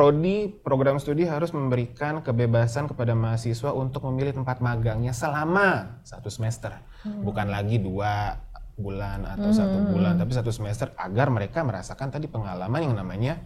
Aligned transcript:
prodi 0.00 0.48
program 0.48 0.96
studi 0.96 1.28
harus 1.28 1.52
memberikan 1.52 2.24
kebebasan 2.24 2.88
kepada 2.88 3.12
mahasiswa 3.12 3.76
untuk 3.76 4.08
memilih 4.08 4.32
tempat 4.32 4.64
magangnya 4.64 5.12
selama 5.12 6.00
satu 6.08 6.32
semester, 6.32 6.72
bukan 7.20 7.52
lagi 7.52 7.76
dua 7.76 8.32
bulan 8.80 9.28
atau 9.28 9.52
satu 9.52 9.92
bulan, 9.92 10.16
tapi 10.16 10.32
satu 10.32 10.48
semester 10.48 10.96
agar 10.96 11.28
mereka 11.28 11.60
merasakan 11.60 12.08
tadi 12.08 12.32
pengalaman 12.32 12.80
yang 12.80 12.96
namanya 12.96 13.44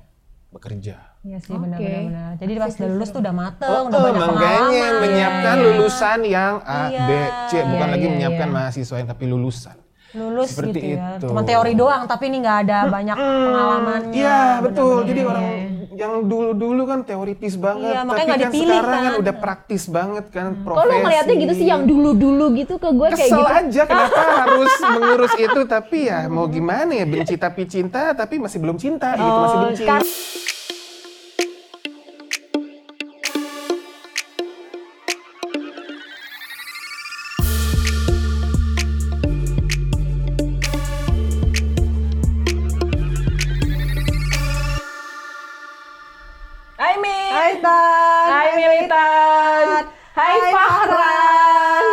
bekerja. 0.55 1.19
Iya 1.27 1.43
sih 1.43 1.59
Oke. 1.59 1.67
benar-benar. 1.67 2.07
benar. 2.07 2.31
Jadi 2.39 2.53
pas 2.55 2.71
udah 2.71 2.89
lulus 2.95 3.09
tuh 3.11 3.21
udah 3.27 3.35
mateng, 3.35 3.71
Oh, 3.75 3.83
udah 3.91 3.99
oh, 3.99 4.05
banyak 4.07 4.23
makanya 4.23 4.55
pengalaman. 4.63 4.95
menyiapkan 5.03 5.57
Iya. 5.59 5.65
lulusan 5.67 6.19
yang 6.23 6.55
A, 6.63 6.81
Iya. 6.87 7.03
B, 7.03 7.11
C, 7.51 7.53
bukan 7.67 7.75
Iya, 7.83 7.95
lagi 7.99 8.07
iya, 8.07 8.13
menyiapkan 8.15 8.47
iya. 8.47 8.55
mahasiswa 8.55 8.97
yang 9.03 9.09
tapi 9.11 9.25
lulusan. 9.27 9.77
lulus 10.15 10.55
Seperti 10.55 10.79
gitu 10.79 10.95
ya. 10.95 11.19
itu. 11.19 11.27
Cuma 11.27 11.43
teori 11.43 11.75
doang 11.75 12.07
tapi 12.07 12.31
ini 12.31 12.39
nggak 12.39 12.59
ada 12.63 12.79
banyak 12.87 13.19
pengalamannya. 13.19 14.15
Iya 14.15 14.63
betul. 14.63 15.03
benar-benar. 15.03 15.11
Jadi 15.11 15.21
orang 15.27 15.47
yang 15.95 16.23
dulu-dulu 16.23 16.83
kan 16.85 17.01
teoritis 17.01 17.55
banget, 17.57 17.89
Iya, 17.89 18.03
makanya 18.03 18.19
tapi 18.29 18.31
kan 18.37 18.41
dipilih 18.45 18.69
sekarang 18.75 18.91
kan 18.93 19.05
kan. 19.07 19.21
udah 19.21 19.35
praktis 19.37 19.83
banget 19.87 20.25
kan 20.29 20.47
Kok 20.51 20.61
profesi. 20.61 20.87
lu 20.87 20.97
ngeliatnya 21.01 21.35
gitu 21.37 21.55
sih 21.55 21.67
yang 21.67 21.83
dulu-dulu 21.85 22.45
gitu 22.55 22.75
ke 22.75 22.89
gue 22.91 23.09
kayak 23.11 23.31
gitu? 23.31 23.43
aja 23.45 23.83
kenapa 23.85 24.21
harus 24.41 24.73
mengurus 24.85 25.35
itu 25.37 25.61
tapi 25.65 25.99
ya 26.05 26.27
mau 26.27 26.47
gimana 26.47 26.93
ya 26.93 27.05
benci 27.05 27.35
tapi 27.37 27.63
cinta 27.65 28.13
tapi 28.13 28.37
masih 28.37 28.59
belum 28.59 28.75
cinta 28.75 29.15
gitu 29.15 29.31
masih 29.39 29.57
Oh, 29.57 29.63
benci. 29.65 29.85
kan- 29.85 30.07
Hai 50.15 50.39
Fahran. 50.49 51.85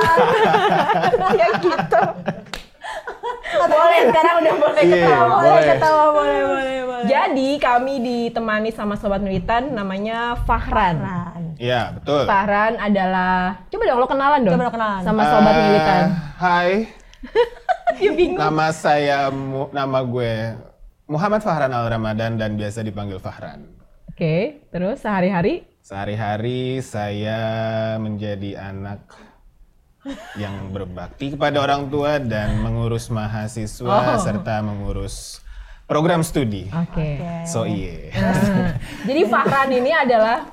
ya 1.39 1.47
gitu. 1.58 2.02
boleh 3.52 4.00
sekarang 4.08 4.36
udah 4.39 4.55
boleh 4.55 4.83
Iya, 4.83 4.95
ketawa. 4.95 5.36
boleh. 5.36 5.63
Ketawa 5.67 6.03
boleh 6.11 6.39
boleh 6.44 6.78
boleh. 6.83 7.03
Jadi 7.03 7.50
kami 7.58 7.94
ditemani 8.00 8.69
sama 8.69 8.94
sobat 8.95 9.19
militan 9.19 9.73
namanya 9.73 10.38
Fahran. 10.39 10.97
Fahran. 10.97 11.44
Iya 11.58 11.81
betul. 11.94 12.23
Fahran 12.23 12.73
adalah 12.78 13.66
coba 13.67 13.83
dong 13.83 14.00
lo 14.00 14.08
kenalan 14.08 14.39
dong. 14.39 14.53
Coba 14.53 14.63
lo 14.63 14.72
kenalan. 14.72 15.02
sama 15.02 15.22
sobat 15.25 15.53
Eh, 15.53 15.61
militan. 15.63 16.03
Hai, 16.38 16.69
Dia 17.97 18.11
bingung. 18.19 18.38
nama 18.38 18.67
saya 18.69 19.19
Mu- 19.30 19.69
nama 19.72 20.00
gue 20.00 20.33
Muhammad 21.06 21.41
Fahran 21.41 21.69
Al 21.69 21.85
Ramadan 21.88 22.38
dan 22.38 22.53
biasa 22.53 22.81
dipanggil 22.81 23.17
Fahran. 23.17 23.66
Oke, 24.08 24.61
terus 24.69 25.02
sehari-hari 25.02 25.66
Sehari-hari 25.82 26.78
saya 26.86 27.40
menjadi 27.98 28.54
anak 28.70 29.02
yang 30.38 30.70
berbakti 30.70 31.34
kepada 31.34 31.62
orang 31.62 31.90
tua 31.90 32.18
dan 32.22 32.62
mengurus 32.62 33.10
mahasiswa 33.10 34.18
Oh. 34.18 34.18
serta 34.18 34.62
mengurus 34.62 35.42
program 35.92 36.23
studi. 36.23 36.72
Oke. 36.72 37.20
So 37.44 37.67
iya. 37.67 38.16
Jadi 39.08 39.22
Fahran 39.28 39.67
ini 39.75 39.92
adalah 39.92 40.47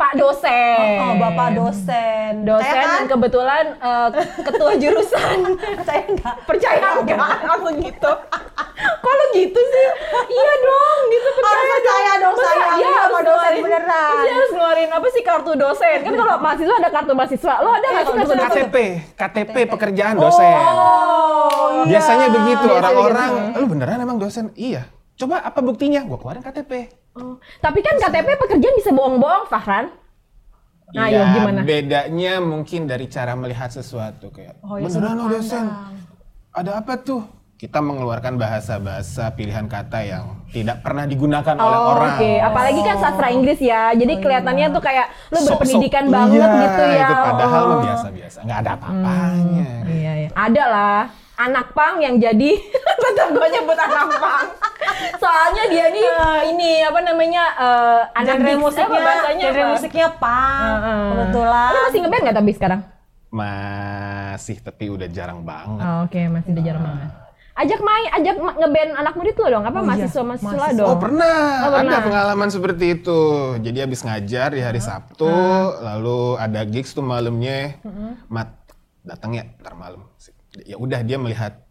Pak 0.00 0.16
dosen. 0.16 0.96
Oh, 1.04 1.12
Bapak 1.20 1.52
dosen. 1.52 2.48
Dosen 2.48 2.64
Saya 2.64 2.88
dan 2.88 3.04
kan? 3.04 3.12
kebetulan 3.12 3.64
eh, 3.76 4.08
ketua 4.40 4.72
jurusan. 4.80 5.36
Percaya 5.84 6.02
enggak? 6.08 6.34
percaya 6.48 6.86
enggak? 6.96 7.20
Langsung 7.44 7.76
gitu. 7.76 8.12
Kok 9.04 9.12
lu 9.12 9.24
gitu 9.36 9.60
sih? 9.60 9.86
iya 10.32 10.52
dong, 10.64 10.98
gitu 11.12 11.28
percaya. 11.36 11.52
Harus 11.52 11.68
percaya 11.68 12.12
dong, 12.16 12.32
Masa 12.32 12.48
iya 12.48 12.64
Ini 12.64 12.84
harus 12.88 13.04
sama 13.12 13.20
dosen 13.20 13.52
beneran. 13.60 14.08
Mesti 14.08 14.30
harus 14.32 14.50
ngeluarin 14.56 14.90
apa 14.96 15.06
sih 15.12 15.22
kartu 15.22 15.52
dosen? 15.52 15.98
Kan 16.00 16.14
kalau 16.16 16.34
mahasiswa 16.40 16.74
ada 16.80 16.88
kartu 16.88 17.12
mahasiswa. 17.12 17.54
Lo 17.60 17.70
ada 17.76 17.86
nggak 17.92 18.04
sih 18.08 18.14
kartu 18.16 18.32
dosen? 18.32 18.48
KTP, 18.48 18.76
KTP 19.20 19.56
pekerjaan 19.68 20.16
dosen. 20.16 20.56
Oh, 20.56 21.19
iya. 21.80 21.84
Biasanya 21.88 22.26
begitu 22.28 22.66
orang-orang, 22.68 23.30
gitu. 23.30 23.58
lu 23.58 23.66
beneran 23.68 23.98
emang 23.98 24.18
dosen? 24.18 24.50
Iya. 24.54 24.82
Coba 25.14 25.40
apa 25.40 25.60
buktinya? 25.60 26.00
Gua 26.02 26.16
keluarin 26.16 26.40
KTP. 26.40 26.72
Oh, 27.12 27.36
Tapi 27.58 27.78
kan 27.80 27.98
KTP 27.98 28.28
pekerjaan 28.38 28.74
bisa 28.74 28.90
bohong-bohong, 28.90 29.44
Fahran. 29.46 29.90
Nah, 30.90 31.06
Iya, 31.06 31.22
yuk 31.22 31.26
gimana? 31.36 31.60
bedanya 31.62 32.32
mungkin 32.40 32.80
dari 32.84 33.06
cara 33.06 33.34
melihat 33.34 33.70
sesuatu 33.70 34.26
kayak 34.28 34.58
Oh, 34.60 34.74
iya, 34.74 34.86
beneran 34.86 35.16
lo 35.16 35.26
dosen. 35.28 35.64
Ada 36.50 36.82
apa 36.82 36.98
tuh? 36.98 37.22
Kita 37.54 37.78
mengeluarkan 37.78 38.40
bahasa-bahasa 38.40 39.36
pilihan 39.36 39.68
kata 39.68 40.00
yang 40.00 40.24
tidak 40.48 40.80
pernah 40.80 41.04
digunakan 41.04 41.54
oleh 41.54 41.78
Oh, 41.78 41.92
orang. 41.92 42.16
Oke, 42.16 42.32
apalagi 42.40 42.80
kan 42.80 42.96
sastra 42.96 43.28
Inggris 43.28 43.60
ya. 43.60 43.92
Jadi 43.92 44.16
kelihatannya 44.16 44.66
tuh 44.72 44.80
kayak 44.80 45.06
lu 45.28 45.38
berpendidikan 45.44 46.04
iya, 46.06 46.10
banget 46.10 46.40
gitu 46.56 46.82
ya. 46.88 47.04
Itu 47.04 47.14
padahal 47.20 47.62
Oh. 47.68 47.80
biasa-biasa, 47.84 48.38
nggak 48.42 48.58
ada 48.58 48.70
apa-apanya. 48.74 49.70
Iya, 49.84 50.12
iya. 50.16 50.28
Ada 50.32 50.64
lah 50.66 51.00
anak 51.42 51.72
pang 51.72 51.98
yang 51.98 52.16
jadi 52.16 52.52
tetap 53.02 53.28
gue 53.30 53.46
nyebut 53.48 53.74
anak 53.74 54.08
pang. 54.14 54.46
Soalnya 55.16 55.64
dia 55.66 55.86
nih 55.88 56.06
ini 56.50 56.70
apa 56.80 57.00
namanya 57.00 57.44
eh, 57.56 58.00
anak 58.14 58.36
Genre 58.38 58.54
musiknya, 58.58 58.86
apa 58.86 58.98
bahasanya 59.00 59.42
genre 59.42 59.62
apa? 59.62 59.72
musiknya 59.72 60.06
punk. 60.14 60.76
Heeh. 60.76 61.04
Kebetulan. 61.10 61.70
Lu 61.70 61.80
masih 61.82 62.00
ngeband 62.00 62.22
nggak 62.22 62.36
tapi 62.36 62.52
sekarang? 62.52 62.80
Masih, 63.30 64.56
tapi 64.58 64.84
udah 64.86 65.08
jarang 65.08 65.40
banget. 65.40 65.80
Oh, 65.80 65.98
Oke, 66.04 66.20
masih 66.26 66.50
udah 66.50 66.64
jarang 66.64 66.84
banget. 66.84 67.10
Ajak 67.52 67.76
main, 67.78 68.08
ajak 68.14 68.34
ngeband 68.56 68.90
anak 68.94 69.14
murid 69.14 69.36
lo 69.36 69.46
dong, 69.50 69.64
apa 69.64 69.78
mahasiswa 69.78 70.22
mahasiswa 70.22 70.48
Mahasiswa. 70.50 70.78
dong. 70.80 70.88
Oh 70.88 70.96
pernah, 70.96 71.38
Oh, 71.60 71.70
pernah. 71.70 71.92
ada 71.92 71.98
pengalaman 72.00 72.48
seperti 72.48 72.84
itu. 72.96 73.20
Jadi 73.58 73.78
habis 73.78 74.00
ngajar 74.00 74.48
di 74.50 74.62
hari 74.62 74.80
Sabtu, 74.80 75.28
lalu 75.78 76.20
ada 76.36 76.60
gigs 76.64 76.90
tuh 76.90 77.02
malamnya, 77.02 77.76
mat 78.26 78.59
datang 79.04 79.36
ya 79.36 79.44
ntar 79.60 79.74
malam. 79.76 80.06
Ya 80.66 80.76
udah 80.76 81.00
dia 81.04 81.16
melihat 81.16 81.62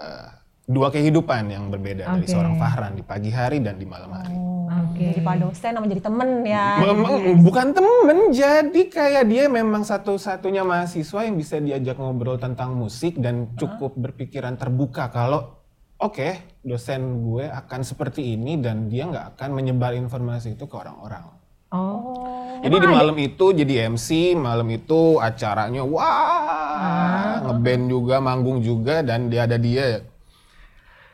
eh, 0.00 0.28
dua 0.68 0.92
kehidupan 0.92 1.48
yang 1.48 1.72
berbeda 1.72 2.04
dari 2.04 2.28
Oke. 2.28 2.32
seorang 2.32 2.60
Fahran 2.60 2.92
di 2.92 3.00
pagi 3.00 3.32
hari 3.32 3.64
dan 3.64 3.80
di 3.80 3.88
malam 3.88 4.12
hari. 4.12 4.36
Oke. 4.68 5.16
Jadi 5.16 5.20
Pak 5.24 5.36
dosen 5.40 5.72
sama 5.72 5.86
jadi 5.88 6.02
temen 6.04 6.30
ya. 6.44 6.66
Memang 6.84 7.40
bukan 7.40 7.66
temen, 7.72 8.18
jadi 8.36 8.82
kayak 8.92 9.24
dia 9.24 9.44
memang 9.48 9.80
satu-satunya 9.80 10.68
mahasiswa 10.68 11.24
yang 11.24 11.40
bisa 11.40 11.56
diajak 11.56 11.96
ngobrol 11.96 12.36
tentang 12.36 12.76
musik 12.76 13.16
dan 13.16 13.56
cukup 13.56 13.96
berpikiran 13.96 14.60
terbuka 14.60 15.08
kalau 15.08 15.56
oke 15.98 16.60
dosen 16.60 17.24
gue 17.24 17.48
akan 17.48 17.80
seperti 17.82 18.36
ini 18.36 18.60
dan 18.60 18.92
dia 18.92 19.08
nggak 19.08 19.34
akan 19.34 19.50
menyebar 19.56 19.96
informasi 19.96 20.52
itu 20.52 20.68
ke 20.68 20.76
orang-orang. 20.76 21.32
Oh. 21.68 22.58
Jadi 22.64 22.76
di 22.80 22.88
malam 22.88 23.16
itu 23.20 23.52
jadi 23.52 23.92
MC, 23.92 24.32
malam 24.34 24.64
itu 24.72 25.20
acaranya 25.20 25.84
wah 25.84 27.44
ngeband 27.44 27.84
juga, 27.86 28.16
manggung 28.18 28.64
juga 28.64 29.04
dan 29.04 29.28
dia 29.28 29.44
ada 29.44 29.60
dia. 29.60 30.00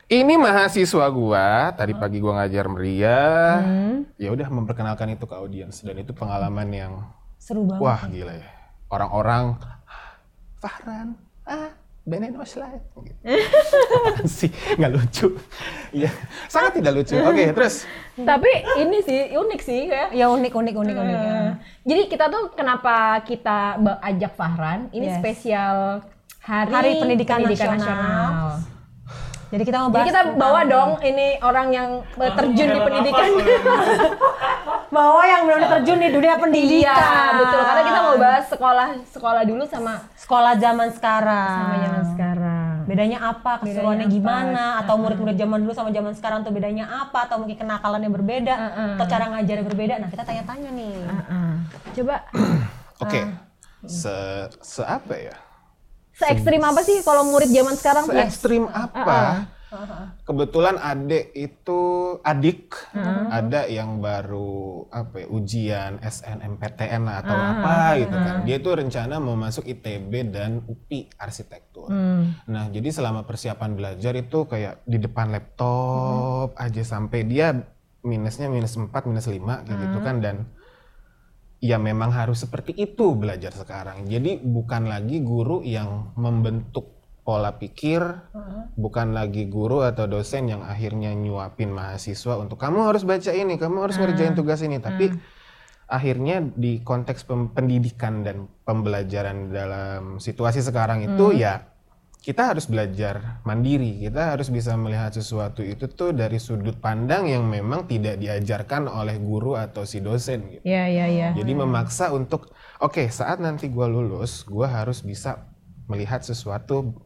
Ini 0.05 0.37
mahasiswa 0.39 1.05
gua, 1.11 1.75
tadi 1.75 1.91
pagi 1.91 2.23
gua 2.23 2.39
ngajar 2.39 2.65
meriah. 2.71 3.59
Ya 4.15 4.31
udah 4.31 4.47
memperkenalkan 4.47 5.11
itu 5.11 5.27
ke 5.27 5.35
audiens 5.35 5.83
dan 5.83 5.99
itu 5.99 6.15
pengalaman 6.15 6.69
yang 6.71 6.93
Seru 7.35 7.67
banget. 7.67 7.81
wah 7.83 8.01
gila 8.07 8.33
ya. 8.33 8.49
Orang-orang 8.87 9.59
"Ah, 9.59 10.15
Fahran, 10.55 11.19
ah 11.43 11.74
Benen 12.05 12.37
Oslay. 12.37 12.77
Gitu. 13.01 13.17
Sih 14.37 14.49
nggak 14.77 14.91
lucu. 14.93 15.27
Iya, 15.89 16.13
sangat 16.45 16.77
tidak 16.77 17.01
lucu. 17.01 17.17
Oke, 17.17 17.49
terus 17.49 17.89
Tapi 18.13 18.51
ini 18.77 19.01
sih 19.01 19.33
unik 19.33 19.59
sih 19.59 19.89
kayak. 19.89 20.13
Ya 20.13 20.29
unik 20.29 20.53
unik 20.53 20.75
unik 20.77 20.95
unik. 20.95 21.17
ya. 21.17 21.25
Eh, 21.25 21.49
Jadi 21.83 22.01
kita 22.07 22.29
tuh 22.29 22.53
kenapa 22.53 23.19
kita 23.25 23.75
ajak 23.99 24.37
Fahran? 24.37 24.87
Ini 24.93 25.07
Yes. 25.09 25.17
spesial 25.17 25.77
hari, 26.39 26.71
Hari 26.71 26.91
Pendidikan 27.01 27.41
Nasional. 27.41 28.61
Jadi 29.55 29.63
kita 29.71 29.77
mau 29.79 29.87
Jadi 29.87 29.95
bahas 29.95 30.07
kita 30.11 30.21
tentang- 30.27 30.35
bawa 30.35 30.61
dong 30.67 30.89
ini 30.99 31.27
orang 31.39 31.67
yang 31.71 31.89
eh, 32.03 32.31
terjun 32.35 32.67
di 32.67 32.79
pendidikan. 32.83 33.29
bawa 34.95 35.23
yang 35.23 35.41
belum 35.47 35.61
terjun 35.63 35.97
di 36.03 36.09
dunia 36.11 36.35
pendidikan. 36.35 36.91
Iya, 36.91 37.23
betul. 37.39 37.61
Karena 37.63 37.83
kita 37.87 37.99
mau 38.03 38.15
bahas 38.19 38.45
sekolah 38.51 38.87
sekolah 39.15 39.41
dulu 39.47 39.63
sama 39.63 39.93
sekolah 40.19 40.53
zaman 40.59 40.91
sekarang. 40.91 41.55
sama 41.55 41.75
zaman 41.79 42.03
sekarang. 42.11 42.73
Bedanya 42.83 43.17
apa? 43.23 43.51
Keseruannya 43.63 44.07
apa? 44.11 44.15
gimana? 44.19 44.65
Atau 44.83 44.95
murid-murid 44.99 45.39
zaman 45.39 45.57
dulu 45.63 45.71
sama 45.71 45.89
zaman 45.95 46.11
sekarang 46.19 46.43
tuh 46.43 46.51
bedanya 46.51 47.07
apa? 47.07 47.23
Atau 47.23 47.39
mungkin 47.39 47.55
kenakalannya 47.55 48.11
berbeda? 48.11 48.53
Heeh. 48.59 48.91
Atau 48.99 49.07
cara 49.07 49.25
ngajarnya 49.31 49.63
berbeda? 49.63 49.93
Nah 50.03 50.09
kita 50.11 50.23
tanya-tanya 50.27 50.69
nih. 50.75 50.95
Heeh. 50.99 51.51
Coba 51.95 52.15
oke. 53.07 53.19
Ah. 53.23 53.27
Se 53.87 54.15
se 54.59 54.83
apa 54.83 55.15
ya? 55.15 55.35
se 56.15 56.23
ekstrim 56.31 56.63
apa 56.63 56.79
sih 56.79 57.03
kalau 57.03 57.27
murid 57.27 57.51
zaman 57.51 57.75
sekarang? 57.75 58.07
Se 58.07 58.15
ekstrim 58.15 58.63
apa? 58.71 59.51
Kebetulan 60.25 60.75
adik 60.79 61.35
itu 61.35 61.81
adik 62.23 62.73
ada 63.29 63.67
yang 63.67 63.99
baru 63.99 64.87
apa 64.89 65.25
ya, 65.25 65.27
ujian 65.29 65.91
SNMPTN 66.01 67.01
lah 67.03 67.15
atau 67.21 67.35
apa 67.35 67.77
gitu 67.99 68.15
kan. 68.15 68.35
Dia 68.47 68.57
tuh 68.63 68.73
rencana 68.79 69.19
mau 69.19 69.35
masuk 69.35 69.67
ITB 69.67 70.31
dan 70.31 70.63
UPI 70.65 71.11
arsitektur. 71.19 71.91
Hmm. 71.91 72.39
Nah, 72.47 72.71
jadi 72.71 72.89
selama 72.89 73.27
persiapan 73.27 73.75
belajar 73.75 74.13
itu 74.15 74.47
kayak 74.47 74.85
di 74.87 74.97
depan 74.97 75.29
laptop 75.29 76.55
aja 76.55 76.81
sampai 76.81 77.27
dia 77.27 77.53
minusnya 78.05 78.47
minus 78.47 78.77
4, 78.77 78.93
minus 79.09 79.25
5 79.25 79.65
kayak 79.65 79.79
gitu 79.81 79.97
kan 80.05 80.21
dan 80.21 80.45
ya 81.65 81.81
memang 81.81 82.13
harus 82.13 82.45
seperti 82.45 82.77
itu 82.77 83.17
belajar 83.17 83.49
sekarang. 83.49 84.05
Jadi 84.05 84.37
bukan 84.45 84.85
lagi 84.85 85.25
guru 85.25 85.65
yang 85.65 86.13
membentuk 86.13 86.94
pola 87.25 87.57
pikir, 87.57 88.05
bukan 88.77 89.17
lagi 89.17 89.49
guru 89.49 89.81
atau 89.81 90.05
dosen 90.05 90.45
yang 90.45 90.61
akhirnya 90.61 91.09
nyuapin 91.17 91.73
mahasiswa 91.73 92.37
untuk 92.37 92.61
kamu 92.61 92.85
harus 92.85 93.01
baca 93.01 93.33
ini, 93.33 93.57
kamu 93.57 93.81
harus 93.81 93.97
ngerjain 93.97 94.37
tugas 94.37 94.61
ini, 94.61 94.77
tapi 94.77 95.09
akhirnya 95.89 96.45
di 96.45 96.85
konteks 96.85 97.25
pendidikan 97.25 98.21
dan 98.21 98.45
pembelajaran 98.61 99.49
dalam 99.49 100.21
situasi 100.21 100.61
sekarang 100.61 101.01
itu 101.01 101.33
ya 101.33 101.75
kita 102.25 102.49
harus 102.49 102.65
belajar 102.65 103.45
mandiri. 103.45 104.01
Kita 104.01 104.33
harus 104.33 104.49
bisa 104.49 104.73
melihat 104.73 105.13
sesuatu 105.13 105.61
itu 105.61 105.85
tuh 105.85 106.09
dari 106.09 106.41
sudut 106.41 106.73
pandang 106.81 107.29
yang 107.29 107.45
memang 107.45 107.85
tidak 107.85 108.17
diajarkan 108.17 108.89
oleh 108.89 109.21
guru 109.21 109.53
atau 109.53 109.85
si 109.85 110.01
dosen 110.01 110.57
gitu. 110.57 110.65
Iya, 110.65 110.89
iya, 110.89 111.05
iya. 111.05 111.29
Jadi 111.37 111.53
memaksa 111.53 112.09
untuk 112.09 112.49
oke 112.81 113.13
saat 113.13 113.37
nanti 113.37 113.69
gua 113.69 113.85
lulus, 113.85 114.41
gua 114.41 114.65
harus 114.65 115.05
bisa 115.05 115.53
melihat 115.85 116.25
sesuatu 116.25 117.04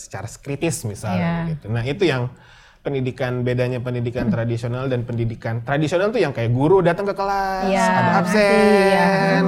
secara 0.00 0.24
kritis 0.26 0.82
misalnya 0.82 1.44
Iya. 1.44 1.50
gitu. 1.52 1.64
Nah, 1.68 1.84
itu 1.84 2.02
yang 2.02 2.32
pendidikan 2.80 3.44
bedanya 3.44 3.76
pendidikan 3.76 4.32
tradisional 4.32 4.88
dan 4.88 5.04
pendidikan 5.04 5.60
tradisional 5.60 6.08
tuh 6.08 6.16
yang 6.16 6.32
kayak 6.32 6.48
guru 6.48 6.80
datang 6.80 7.04
ke 7.04 7.12
kelas, 7.12 7.68
Iya, 7.68 7.84
ada 7.84 8.00
iya. 8.00 8.16
absen, 8.16 9.42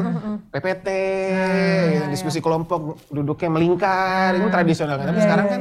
PPT, 0.53 0.89
gitu, 1.89 2.05
diskusi 2.13 2.39
kelompok 2.39 3.01
duduknya 3.09 3.49
melingkar, 3.49 4.37
itu 4.37 4.49
tradisional 4.49 5.01
kan. 5.01 5.07
Tapi 5.09 5.21
sekarang 5.21 5.47
kan 5.49 5.61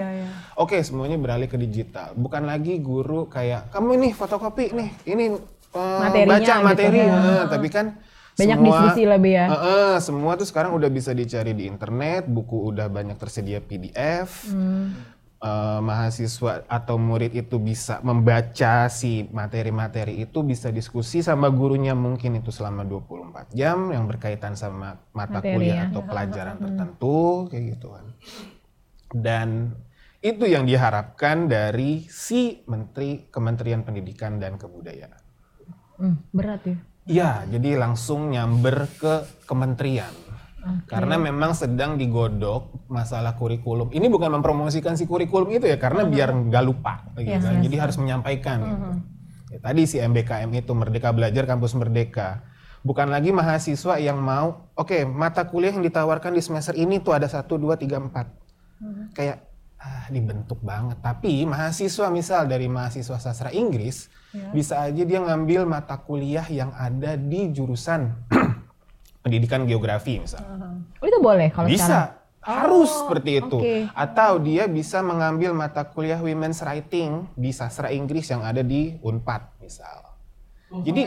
oke 0.54 0.78
semuanya 0.84 1.16
beralih 1.16 1.48
ke 1.48 1.56
digital. 1.56 2.12
Bukan 2.14 2.44
lagi 2.44 2.76
guru 2.78 3.26
kayak 3.26 3.72
kamu 3.72 3.90
ini 3.96 4.10
fotokopi 4.12 4.76
nih, 4.76 4.90
ini 5.08 5.26
Materinya 5.72 6.28
baca 6.36 6.54
gitu. 6.54 6.68
materi, 6.68 7.00
Eh, 7.00 7.44
tapi 7.48 7.68
kan 7.72 7.96
Banyak 8.40 8.58
semua- 8.58 8.72
diskusi 8.72 9.02
lebih 9.04 9.32
ya. 9.36 9.46
Eh, 9.48 9.56
eh, 9.56 9.96
semua 10.00 10.32
tuh 10.40 10.48
sekarang 10.48 10.72
udah 10.76 10.88
bisa 10.88 11.12
dicari 11.12 11.52
di 11.52 11.68
internet, 11.68 12.28
buku 12.28 12.72
udah 12.72 12.88
banyak 12.88 13.18
tersedia 13.20 13.60
PDF. 13.60 14.52
Eh, 15.42 15.80
mahasiswa 15.82 16.62
atau 16.70 17.02
murid 17.02 17.34
itu 17.34 17.58
bisa 17.58 17.98
membaca 18.06 18.86
si 18.94 19.26
materi-materi 19.34 20.22
itu 20.22 20.46
bisa 20.46 20.70
diskusi 20.70 21.26
sama 21.26 21.50
gurunya 21.50 21.98
mungkin 21.98 22.38
itu 22.38 22.54
selama 22.54 22.86
24 22.86 23.50
jam 23.50 23.90
yang 23.90 24.06
berkaitan 24.06 24.54
sama 24.54 25.02
mata 25.18 25.42
Materi 25.42 25.58
kuliah 25.58 25.74
ya. 25.74 25.84
atau 25.90 26.02
pelajaran 26.06 26.56
tertentu 26.62 27.50
kayak 27.50 27.64
gitu 27.74 27.88
kan. 27.90 28.06
Dan 29.10 29.74
itu 30.22 30.46
yang 30.46 30.70
diharapkan 30.70 31.50
dari 31.50 32.06
si 32.06 32.62
Menteri 32.70 33.26
Kementerian 33.34 33.82
Pendidikan 33.82 34.38
dan 34.38 34.62
Kebudayaan. 34.62 35.18
Hmm, 35.98 36.22
berat 36.30 36.62
ya. 36.70 36.78
Iya, 37.06 37.50
jadi 37.50 37.82
langsung 37.82 38.30
nyamber 38.30 38.86
ke 38.98 39.26
kementerian. 39.50 40.12
Karena 40.86 41.18
memang 41.18 41.58
sedang 41.58 41.98
digodok 41.98 42.86
masalah 42.86 43.34
kurikulum. 43.34 43.90
Ini 43.90 44.06
bukan 44.14 44.30
mempromosikan 44.38 44.94
si 44.94 45.10
kurikulum 45.10 45.50
itu 45.50 45.66
ya, 45.66 45.82
karena 45.82 46.06
biar 46.06 46.30
nggak 46.30 46.62
lupa. 46.62 47.02
gitu 47.18 47.34
Yes, 47.34 47.42
kan. 47.42 47.58
yes. 47.58 47.64
Jadi 47.66 47.76
harus 47.82 47.98
menyampaikan. 47.98 48.58
gitu. 48.62 48.88
Ya, 49.52 49.60
tadi 49.60 49.82
si 49.90 49.98
MBKM 49.98 50.54
itu 50.54 50.72
Merdeka 50.78 51.10
Belajar 51.10 51.50
Kampus 51.50 51.74
Merdeka. 51.74 52.46
Bukan 52.86 53.10
lagi 53.10 53.34
mahasiswa 53.34 53.98
yang 53.98 54.22
mau, 54.22 54.70
oke 54.78 55.06
mata 55.06 55.46
kuliah 55.50 55.74
yang 55.74 55.82
ditawarkan 55.82 56.34
di 56.34 56.42
semester 56.46 56.78
ini 56.78 57.02
tuh 57.02 57.18
ada 57.18 57.26
satu, 57.26 57.58
dua, 57.58 57.74
tiga, 57.78 57.98
empat. 57.98 58.30
Kayak 59.18 59.42
ah, 59.78 60.06
dibentuk 60.14 60.62
banget. 60.62 61.02
Tapi 61.02 61.46
mahasiswa 61.50 62.10
misal 62.14 62.46
dari 62.46 62.70
mahasiswa 62.70 63.18
sastra 63.18 63.50
Inggris 63.50 64.10
bisa 64.52 64.80
aja 64.82 65.04
dia 65.04 65.20
ngambil 65.20 65.68
mata 65.68 65.96
kuliah 65.96 66.44
yang 66.48 66.72
ada 66.72 67.16
di 67.16 67.52
jurusan 67.52 68.16
pendidikan 69.24 69.64
geografi 69.64 70.18
misal. 70.18 70.42
Oh, 70.98 71.06
itu 71.06 71.20
boleh 71.20 71.52
kalau 71.52 71.68
Bisa. 71.68 71.86
sekarang? 71.86 72.20
Harus 72.42 72.90
Oh, 72.90 73.06
seperti 73.06 73.38
itu. 73.38 73.58
oke. 73.62 73.76
Atau 73.94 74.42
dia 74.42 74.66
bisa 74.66 75.06
mengambil 75.06 75.54
mata 75.54 75.86
kuliah 75.86 76.18
women's 76.18 76.58
writing 76.66 77.30
di 77.38 77.54
sastra 77.54 77.94
Inggris 77.94 78.34
yang 78.34 78.42
ada 78.42 78.66
di 78.66 78.98
Unpad 78.98 79.62
misal. 79.62 80.10
Jadi 80.82 81.06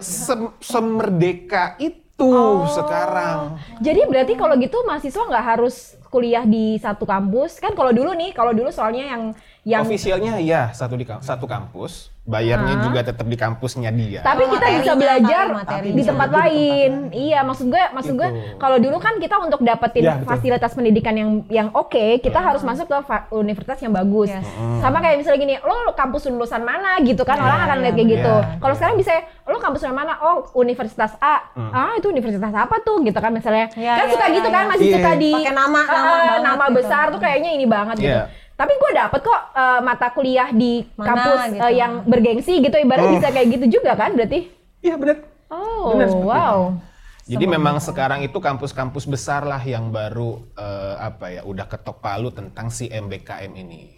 sem- 0.00 0.54
semerdeka 0.56 1.76
itu 1.76 2.32
sekarang. 2.70 3.60
Jadi 3.78 4.00
berarti 4.08 4.32
kalau 4.34 4.56
gitu 4.56 4.80
mahasiswa 4.88 5.20
nggak 5.20 5.46
harus 5.52 6.00
kuliah 6.08 6.48
di 6.48 6.80
satu 6.80 7.04
kampus 7.04 7.60
kan 7.60 7.76
kalau 7.76 7.92
dulu 7.92 8.16
nih 8.16 8.32
kalau 8.32 8.56
dulu 8.56 8.72
soalnya 8.72 9.04
yang 9.12 9.22
yang 9.62 9.82
Ofisialnya 9.82 10.38
ya 10.38 10.70
satu 10.70 10.94
di 10.94 11.04
satu 11.04 11.44
kampus, 11.44 12.14
bayarnya 12.22 12.78
juga 12.80 13.00
tetap 13.02 13.24
di 13.24 13.34
kampusnya 13.34 13.88
dia. 13.90 14.20
tapi 14.20 14.44
Oh, 14.44 14.52
kita 14.52 14.66
bisa 14.76 14.92
belajar 14.94 15.44
materinya. 15.50 15.96
di 15.96 16.02
tempat 16.02 16.28
lain. 16.30 16.90
Iya, 17.10 17.40
maksud 17.42 17.66
gue 17.66 17.82
maksud 17.90 18.14
gue 18.14 18.28
Gitu. 18.28 18.56
kalau 18.56 18.76
dulu 18.76 18.96
kan 18.96 19.16
kita 19.16 19.36
untuk 19.38 19.60
dapetin 19.60 20.02
Ya, 20.02 20.14
betul. 20.14 20.28
fasilitas 20.30 20.72
pendidikan 20.72 21.12
yang 21.12 21.30
yang 21.48 21.68
oke, 21.72 21.90
kita 22.18 22.38
harus 22.38 22.60
masuk 22.60 22.86
ke 22.86 22.96
universitas 23.30 23.80
yang 23.80 23.90
bagus. 23.90 24.28
Yes. 24.30 24.44
Sama 24.78 25.00
kayak 25.00 25.16
misalnya 25.18 25.40
gini, 25.40 25.54
lo 25.58 25.92
kampus 25.92 26.28
lulusan 26.28 26.60
mana 26.60 27.00
gitu 27.00 27.22
kan 27.22 27.36
orang 27.36 27.60
akan 27.64 27.76
lihat 27.82 27.94
kayak 27.94 28.08
gitu. 28.14 28.34
iya, 28.34 28.56
Kalau 28.56 28.72
iya. 28.72 28.78
sekarang 28.78 28.96
bisa 28.96 29.12
lo 29.44 29.58
kampus 29.58 29.82
yang 29.82 29.96
mana? 29.96 30.12
Oh, 30.20 30.48
universitas 30.54 31.12
A. 31.18 31.50
Ah, 31.72 31.92
itu 31.94 32.06
universitas 32.06 32.52
apa 32.52 32.78
tuh 32.78 33.00
gitu 33.02 33.16
kan 33.16 33.30
misalnya. 33.30 33.68
Iya, 33.74 33.92
kan 33.94 34.04
iya, 34.04 34.12
suka 34.12 34.26
iya, 34.26 34.34
gitu 34.34 34.48
iya. 34.48 34.54
kan 34.54 34.64
masih 34.66 34.86
Iya. 34.86 34.94
suka 34.94 35.10
di 35.14 35.30
Pakai 35.34 35.54
nama- 35.54 35.80
Ah, 35.80 35.96
nama 35.96 36.14
nama 36.40 36.64
gitu. 36.66 36.76
besar 36.76 37.04
tuh 37.08 37.18
kayaknya 37.18 37.50
ini 37.52 37.64
banget 37.64 37.96
gitu. 37.98 38.22
Tapi 38.58 38.72
gue 38.74 38.90
dapet 38.90 39.20
kok 39.22 39.40
eh, 39.54 39.80
mata 39.80 40.10
kuliah 40.10 40.50
di 40.50 40.82
Mana 40.98 41.14
kampus 41.14 41.40
gitu. 41.48 41.62
eh, 41.62 41.72
yang 41.78 41.92
bergengsi 42.02 42.54
gitu, 42.58 42.74
ibarat 42.74 43.06
Oh. 43.06 43.14
bisa 43.14 43.30
kayak 43.30 43.48
gitu 43.54 43.78
juga 43.78 43.94
kan 43.94 44.10
berarti? 44.12 44.50
Iya 44.82 44.98
benar. 44.98 45.22
Oh, 45.48 45.94
seperti 45.94 46.26
wow. 46.26 46.58
Jadi 47.24 47.44
memang 47.44 47.76
sekarang 47.78 48.20
itu 48.20 48.34
kampus-kampus 48.34 49.04
besar 49.04 49.44
lah 49.44 49.60
yang 49.60 49.88
baru 49.88 50.42
eh, 50.54 50.94
apa 50.98 51.30
ya 51.30 51.42
udah 51.42 51.64
ketok 51.64 52.02
palu 52.02 52.28
tentang 52.28 52.66
si 52.68 52.88
MBKM 52.88 53.54
ini. 53.54 53.94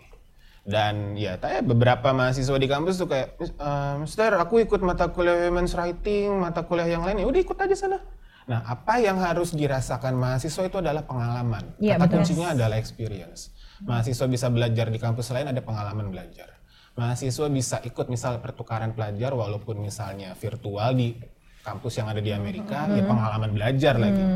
Dan 0.60 1.16
ya 1.16 1.40
tanya 1.40 1.64
beberapa 1.64 2.12
mahasiswa 2.12 2.52
di 2.54 2.68
kampus 2.68 3.00
tuh 3.00 3.08
kayak, 3.08 3.40
"Eh, 3.40 3.94
Mister, 3.96 4.36
aku 4.36 4.60
ikut 4.60 4.78
mata 4.80 5.08
kuliah 5.08 5.48
women's 5.48 5.72
writing, 5.72 6.36
mata 6.36 6.60
kuliah 6.60 6.84
yang 6.86 7.00
lain 7.00 7.16
ya 7.16 7.26
udah 7.26 7.40
ikut 7.40 7.56
aja 7.56 7.72
sana. 7.74 7.98
Nah, 8.48 8.64
apa 8.64 8.96
yang 9.02 9.20
harus 9.20 9.52
dirasakan 9.52 10.16
mahasiswa 10.16 10.62
itu 10.64 10.76
adalah 10.80 11.04
pengalaman. 11.04 11.76
Iya, 11.76 12.00
Kata 12.00 12.08
betul. 12.08 12.16
kuncinya 12.24 12.48
adalah 12.56 12.76
experience. 12.80 13.52
Mahasiswa 13.84 14.26
bisa 14.28 14.46
belajar 14.48 14.86
di 14.88 14.98
kampus 15.00 15.32
lain 15.32 15.52
ada 15.52 15.60
pengalaman 15.60 16.08
belajar. 16.12 16.60
Mahasiswa 16.96 17.46
bisa 17.48 17.76
ikut 17.84 18.06
misal 18.12 18.40
pertukaran 18.44 18.92
pelajar 18.92 19.32
walaupun 19.32 19.80
misalnya 19.80 20.36
virtual 20.36 20.92
di 20.96 21.16
kampus 21.60 22.00
yang 22.00 22.08
ada 22.08 22.20
di 22.20 22.32
Amerika, 22.32 22.88
ya 22.88 23.04
pengalaman 23.04 23.50
belajar 23.52 23.96
lagi. 24.00 24.24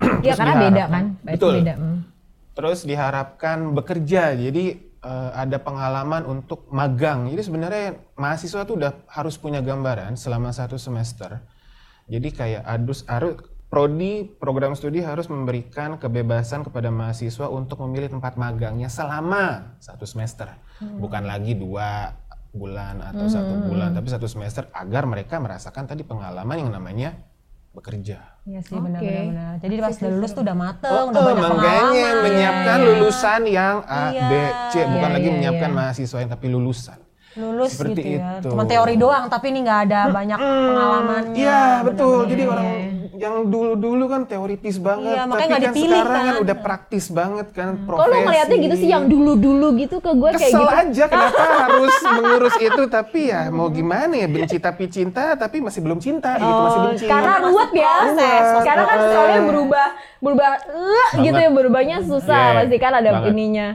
Iya 0.00 0.32
karena 0.32 0.56
beda 0.64 0.84
kan, 0.88 1.04
Betul. 1.20 1.60
beda. 1.60 1.74
hmm. 1.76 1.98
Terus 2.56 2.88
diharapkan 2.88 3.76
bekerja, 3.76 4.32
jadi 4.32 4.80
eh, 4.80 5.30
ada 5.36 5.60
pengalaman 5.60 6.24
untuk 6.24 6.64
magang. 6.72 7.28
Jadi 7.28 7.42
sebenarnya 7.44 8.00
mahasiswa 8.16 8.64
tuh 8.64 8.80
udah 8.80 8.96
harus 9.12 9.36
punya 9.36 9.60
gambaran 9.60 10.16
selama 10.16 10.56
satu 10.56 10.80
semester. 10.80 11.36
Jadi 12.10 12.28
kayak 12.34 12.62
adus 12.66 13.06
arus 13.06 13.38
prodi 13.70 14.26
program 14.26 14.74
studi 14.74 14.98
harus 14.98 15.30
memberikan 15.30 15.94
kebebasan 15.94 16.66
kepada 16.66 16.90
mahasiswa 16.90 17.46
untuk 17.46 17.86
memilih 17.86 18.10
tempat 18.10 18.34
magangnya 18.34 18.90
selama 18.90 19.78
satu 19.78 20.02
semester, 20.02 20.50
bukan 20.98 21.22
lagi 21.22 21.54
dua 21.54 22.10
bulan 22.50 22.98
atau 22.98 23.30
satu 23.30 23.62
bulan, 23.62 23.94
tapi 23.94 24.10
satu 24.10 24.26
semester 24.26 24.66
agar 24.74 25.06
mereka 25.06 25.38
merasakan 25.38 25.86
tadi 25.86 26.02
pengalaman 26.02 26.58
yang 26.58 26.74
namanya 26.74 27.14
bekerja. 27.70 28.18
Iya 28.42 28.60
sih 28.66 28.74
benar-benar. 28.74 29.30
benar. 29.30 29.52
Jadi 29.62 29.74
pas 29.78 29.94
udah 29.94 30.10
lulus 30.10 30.30
tuh 30.34 30.42
udah 30.42 30.56
mateng, 30.58 30.90
Oh, 30.90 31.04
udah 31.14 31.20
oh, 31.22 31.26
banyak 31.30 31.44
pengalaman. 31.46 32.14
menyiapkan 32.26 32.78
Iya. 32.82 32.86
lulusan 32.90 33.40
yang 33.46 33.76
A, 33.86 34.02
Iya. 34.10 34.26
B, 34.26 34.32
C, 34.66 34.74
bukan 34.90 35.06
Iya, 35.06 35.14
lagi 35.14 35.28
iya, 35.30 35.34
menyiapkan 35.38 35.70
iya. 35.70 35.78
mahasiswa 35.78 36.18
yang 36.18 36.30
tapi 36.34 36.46
lulusan. 36.50 36.98
Lulus 37.32 37.70
Seperti 37.72 37.92
gitu 37.94 38.10
ya. 38.16 38.38
itu. 38.38 38.48
Cuma 38.48 38.64
teori 38.64 38.94
doang 38.94 39.24
tapi 39.26 39.46
ini 39.48 39.58
nggak 39.60 39.80
ada 39.84 40.00
banyak 40.08 40.38
pengalamannya. 40.38 41.34
Iya, 41.36 41.62
betul. 41.82 42.26
Jadi 42.26 42.42
orang 42.44 42.68
yang 43.12 43.36
dulu-dulu 43.44 44.04
kan 44.06 44.24
teoritis 44.24 44.80
banget, 44.80 45.12
Iya, 45.12 45.28
makanya 45.28 45.44
tapi 45.52 45.60
kan 45.60 45.70
dipilih, 45.70 45.92
sekarang 45.92 46.08
kan 46.16 46.24
kan. 46.26 46.36
udah 46.40 46.56
praktis 46.56 47.04
banget 47.06 47.46
kan 47.52 47.68
Kalau 47.78 48.06
lu 48.08 48.16
ngeliatnya 48.18 48.56
gitu 48.58 48.74
sih 48.74 48.88
yang 48.88 49.04
dulu-dulu 49.04 49.66
gitu 49.76 49.96
ke 50.00 50.10
gue 50.10 50.30
kayak 50.32 50.40
Kesel 50.40 50.56
gitu. 50.58 50.80
aja 50.80 51.04
kenapa 51.04 51.42
harus 51.62 51.94
mengurus 52.02 52.56
itu 52.58 52.82
tapi 52.88 53.20
ya 53.28 53.52
mau 53.52 53.68
gimana 53.68 54.16
ya 54.16 54.24
benci 54.24 54.56
tapi 54.56 54.88
cinta 54.88 55.36
tapi 55.36 55.60
masih 55.60 55.80
belum 55.80 56.00
cinta 56.00 56.32
gitu 56.34 56.48
masih 56.64 56.80
benci. 56.82 57.04
Oh, 57.04 57.10
Karena 57.12 57.32
ruwet 57.44 57.70
ya. 57.70 57.94
Sekarang 58.56 58.86
kan 58.88 58.98
soalnya 59.04 59.42
berubah 59.44 59.86
berubah 60.18 60.48
eh, 60.68 61.10
gitu 61.18 61.38
ya 61.38 61.50
berubahnya 61.50 61.96
susah 62.02 62.40
Yeah, 62.42 62.56
pasti 62.58 62.76
kan 62.76 62.92
ada 62.94 63.10
banget. 63.14 63.32
ininya 63.32 63.68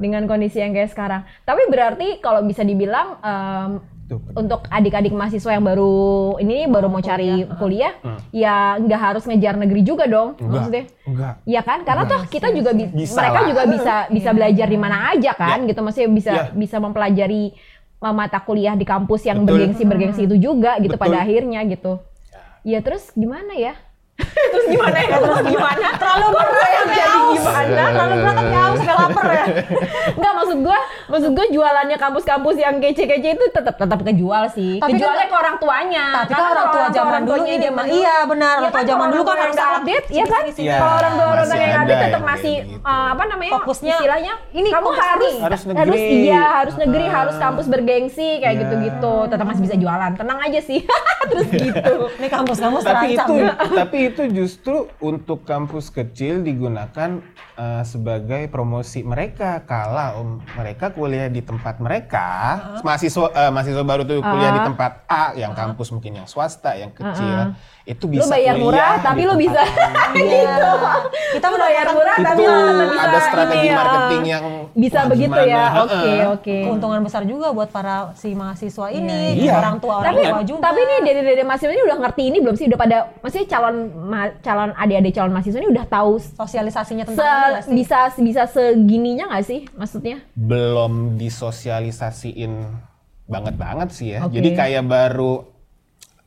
dengan 0.00 0.24
kondisi 0.24 0.58
yang 0.58 0.72
kayak 0.72 0.88
sekarang. 0.88 1.22
Tapi 1.44 1.68
berarti 1.68 2.18
kalau 2.18 2.40
bisa 2.42 2.64
dibilang 2.64 3.20
em, 3.20 3.70
Tuh, 4.10 4.18
untuk 4.34 4.66
adik-adik 4.66 5.14
mahasiswa 5.14 5.54
yang 5.54 5.62
baru 5.62 5.94
ini 6.38 6.66
baru 6.66 6.90
mau 6.90 6.98
cari 6.98 7.30
kuliah, 7.54 7.94
ya 8.34 8.74
nggak 8.74 8.98
harus 8.98 9.22
ngejar 9.22 9.54
negeri 9.54 9.86
juga 9.86 10.10
dong 10.10 10.34
Enggak. 10.34 10.50
maksudnya. 10.50 10.84
Enggak. 11.06 11.32
Iya 11.46 11.60
kan? 11.62 11.78
Karena 11.84 12.02
toh 12.08 12.22
kita 12.26 12.50
juga 12.50 12.74
bi- 12.74 12.90
Bisa 12.90 13.14
mereka 13.14 13.38
lah. 13.38 13.46
juga 13.46 13.62
bisa 13.68 13.94
bisa 14.10 14.30
belajar 14.34 14.66
di 14.66 14.74
mana 14.74 15.14
aja 15.14 15.30
kan 15.30 15.62
Ya. 15.62 15.68
gitu 15.70 15.80
maksudnya 15.80 16.10
bisa 16.10 16.32
Ya. 16.32 16.44
bisa 16.50 16.76
mempelajari 16.76 17.54
uh, 18.02 18.10
mata 18.10 18.42
kuliah 18.42 18.74
di 18.74 18.82
kampus 18.82 19.22
yang 19.22 19.46
bergengsi-bergengsi 19.46 20.26
itu 20.26 20.42
juga 20.42 20.82
gitu 20.82 20.98
Betul. 20.98 21.06
pada 21.06 21.22
akhirnya 21.22 21.62
gitu. 21.70 22.02
Ya 22.66 22.82
terus 22.82 23.14
gimana 23.14 23.54
ya? 23.54 23.78
Terus 24.22 24.66
gimana 24.68 24.98
ya? 24.98 25.16
Terus 25.18 25.42
gimana? 25.46 25.86
Terlalu 25.94 26.26
berat 26.30 26.70
yang 26.70 26.86
jadi 26.88 27.18
gimana? 27.30 27.82
Terlalu 27.86 28.14
berat 28.16 28.34
tapi 28.36 28.54
haus 28.54 28.76
sampai 28.76 28.96
lapar 28.96 29.24
ya. 29.28 29.44
Enggak 30.10 30.32
maksud 30.34 30.58
gua, 30.60 30.78
maksud 31.06 31.30
gua 31.30 31.46
jualannya 31.48 31.96
kampus-kampus 31.96 32.56
yang 32.56 32.74
kece-kece 32.78 33.28
itu 33.32 33.44
tetap 33.50 33.74
tetap 33.74 34.00
kejual 34.00 34.44
sih. 34.48 34.76
Tapi 34.76 34.90
kan- 34.90 34.98
Kejualnya 35.00 35.26
ke 35.26 35.36
orang 35.36 35.56
tuanya. 35.56 36.04
Tapi 36.20 36.32
kan 36.32 36.44
orang 36.50 36.68
tua 36.70 36.86
zaman 36.90 37.20
dulu 37.22 37.42
ini 37.44 37.68
mah 37.68 37.84
dulu- 37.84 37.96
iya 37.96 38.16
benar 38.24 38.48
Iya 38.50 38.60
orang 38.60 38.72
tua 38.72 38.84
zaman 38.86 39.06
dulu 39.08 39.22
kan 39.22 39.36
harus 39.40 39.56
update, 39.56 40.06
iya 40.10 40.24
kan? 40.24 40.42
Iya, 40.50 40.76
Kalau 40.76 40.94
orang 40.96 41.12
tua 41.12 41.26
orang 41.28 41.46
tua 41.46 41.56
yang 41.56 41.70
ada 41.70 41.78
update 41.80 42.02
tetap 42.02 42.22
masih 42.22 42.54
gitu. 42.60 42.78
eh, 42.82 43.08
apa 43.10 43.22
namanya? 43.26 43.52
Fokusnya, 43.56 43.94
istilahnya 43.94 44.32
ini 44.50 44.68
kamu 44.68 44.88
harus. 44.90 45.34
Harus 45.40 45.62
iya, 46.00 46.42
harus 46.60 46.74
negeri, 46.76 47.04
Ah. 47.04 47.12
harus 47.16 47.36
kampus 47.36 47.66
bergengsi 47.66 48.28
kayak 48.38 48.56
gitu-gitu. 48.58 49.14
Tetap 49.26 49.44
masih 49.44 49.62
bisa 49.62 49.74
jualan. 49.74 50.12
Tenang 50.14 50.38
aja 50.38 50.60
sih. 50.60 50.80
Terus 51.30 51.48
gitu. 51.48 51.94
Ini 52.16 52.28
kampus-kampus 52.28 52.82
tapi 52.82 53.06
terancam. 53.12 53.28
itu 53.28 53.34
ya. 53.38 53.52
tapi 53.76 53.98
itu 54.02 54.09
justru 54.18 54.90
untuk 54.98 55.46
kampus 55.46 55.88
kecil 55.88 56.42
digunakan 56.42 57.22
eh, 57.54 57.82
sebagai 57.84 58.50
promosi 58.50 59.06
mereka. 59.06 59.62
Kalau 59.62 60.40
mereka 60.56 60.90
kuliah 60.90 61.30
di 61.30 61.44
tempat 61.44 61.78
mereka 61.78 62.28
mahasiswa 62.82 63.30
eh, 63.30 63.50
mahasiswa 63.52 63.84
baru 63.86 64.02
tuh 64.02 64.18
kuliah 64.18 64.50
di 64.50 64.60
Ah. 64.60 64.66
tempat 64.66 64.92
A 65.06 65.24
yang 65.34 65.54
kampus 65.54 65.94
mungkin 65.94 66.18
yang 66.18 66.26
swasta 66.26 66.74
yang 66.74 66.90
kecil 66.90 67.54
itu 67.82 68.04
Lu 68.04 68.12
bisa 68.14 68.28
bayar 68.28 68.54
kuliah 68.54 68.62
murah 68.62 68.92
di 68.92 69.02
tapi 69.02 69.20
lu 69.20 69.26
tempat 69.30 69.40
bisa 69.40 69.60
lain. 69.60 70.24
gitu. 70.36 70.70
Kita 71.30 71.46
Lu 71.46 71.56
bayar 71.56 71.86
murah 71.88 72.16
tapi 72.16 72.38
itu 72.38 72.44
lu 72.44 72.60
tetap 72.60 72.88
bisa 72.90 73.02
ada 73.02 73.18
strategi 73.22 73.58
ini 73.62 73.72
marketing 73.72 74.22
yang 74.24 74.44
bisa 74.72 74.94
wah, 74.94 75.06
begitu 75.06 75.32
gimana? 75.32 75.50
ya. 75.50 75.64
Oke, 75.80 76.12
oke. 76.30 76.56
keuntungan 76.62 77.00
besar 77.00 77.22
juga 77.24 77.46
buat 77.50 77.68
para 77.68 77.96
si 78.14 78.28
mahasiswa 78.32 78.86
ini, 78.90 79.20
Iya. 79.38 79.52
orang 79.56 79.76
tua 79.78 79.94
orang 79.98 80.06
tapi 80.10 80.22
tua 80.24 80.40
juga. 80.42 80.60
tapi 80.62 80.78
ini 80.80 80.94
dari 81.00 81.20
dari 81.24 81.42
mahasiswa 81.42 81.70
ini 81.70 81.82
udah 81.82 81.98
ngerti 81.98 82.22
ini 82.24 82.38
belum 82.38 82.54
sih 82.54 82.66
udah 82.66 82.78
pada 82.78 82.96
maksudnya 83.18 83.46
calon 83.48 83.76
ma- 84.02 84.34
calon 84.38 84.70
adik-adik 84.72 85.12
calon 85.12 85.30
mahasiswa 85.30 85.58
ini 85.58 85.70
udah 85.70 85.86
tahu 85.86 86.10
se- 86.16 86.32
sosialisasinya 86.34 87.04
tentang 87.04 87.16
ini 87.16 87.50
nggak 87.50 87.62
sih? 87.62 87.72
bisa 87.74 87.98
bisa 88.16 88.42
segininya 88.46 89.24
nggak 89.28 89.44
sih 89.44 89.60
maksudnya 89.72 90.16
belum 90.32 91.16
disosialisasiin 91.16 92.52
banget 93.24 93.54
banget 93.54 93.88
sih 93.90 94.08
ya 94.10 94.24
Oke. 94.24 94.34
jadi 94.34 94.48
kayak 94.54 94.84
baru 94.84 95.46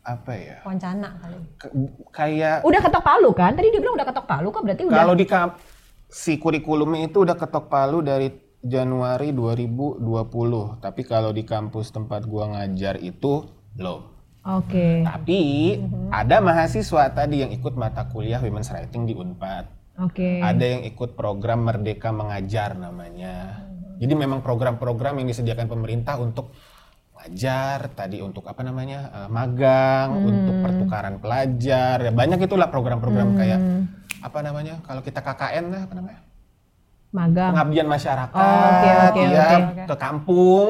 apa 0.04 0.32
ya 0.34 0.58
Wancana 0.62 1.16
kali. 1.16 1.38
ke- 1.56 1.72
kayak 2.12 2.58
udah 2.62 2.82
ketok 2.82 3.02
palu 3.02 3.30
kan 3.32 3.52
tadi 3.52 3.72
dia 3.72 3.80
bilang 3.80 3.96
udah 3.96 4.04
ketok 4.06 4.26
palu 4.26 4.48
kok 4.50 4.62
berarti 4.62 4.84
udah 4.84 4.98
Kalau 4.98 5.16
di 5.16 5.24
kamp 5.24 5.52
si 6.06 6.36
kurikulumnya 6.36 7.08
itu 7.08 7.24
udah 7.24 7.34
ketok 7.34 7.66
palu 7.66 8.00
dari 8.00 8.30
Januari 8.60 9.32
2020, 9.32 10.00
tapi 10.80 11.02
kalau 11.02 11.30
di 11.30 11.44
kampus 11.44 11.90
tempat 11.90 12.24
gua 12.24 12.48
ngajar 12.50 12.96
itu 12.98 13.44
belum. 13.74 14.00
oke 14.42 14.88
Tapi 15.04 15.40
ada 16.10 16.40
mahasiswa 16.40 17.04
tadi 17.10 17.44
yang 17.44 17.52
ikut 17.52 17.74
mata 17.74 18.04
kuliah 18.06 18.40
Women's 18.40 18.70
Writing 18.70 19.04
di 19.04 19.12
Unpad. 19.12 19.68
oke 19.98 20.30
Ada 20.40 20.66
yang 20.70 20.82
ikut 20.86 21.12
program 21.14 21.64
Merdeka 21.64 22.10
Mengajar 22.10 22.72
namanya. 22.74 23.68
Jadi 23.94 24.14
memang 24.14 24.40
program-program 24.40 25.16
yang 25.18 25.28
disediakan 25.28 25.68
pemerintah 25.68 26.16
untuk 26.16 26.56
ngajar 27.24 27.88
tadi 27.96 28.20
untuk 28.20 28.44
apa 28.52 28.60
namanya 28.68 29.08
eh, 29.16 29.30
magang, 29.32 30.28
untuk 30.28 30.56
pertukaran 30.60 31.16
pelajar, 31.24 32.04
ya 32.04 32.12
banyak 32.12 32.44
itulah 32.44 32.68
program-program 32.68 33.40
kayak 33.40 33.60
apa 34.20 34.40
namanya 34.44 34.84
kalau 34.84 35.00
kita 35.00 35.24
KKN 35.24 35.66
lah 35.72 35.82
apa 35.88 35.94
namanya? 35.96 36.22
Magang. 37.14 37.52
Pengabdian 37.54 37.88
masyarakat, 37.88 38.34
Oh, 38.36 38.68
oke, 38.74 38.90
oke, 39.14 39.22
ya 39.22 39.46
oke. 39.54 39.84
ke 39.88 39.96
kampung, 39.96 40.70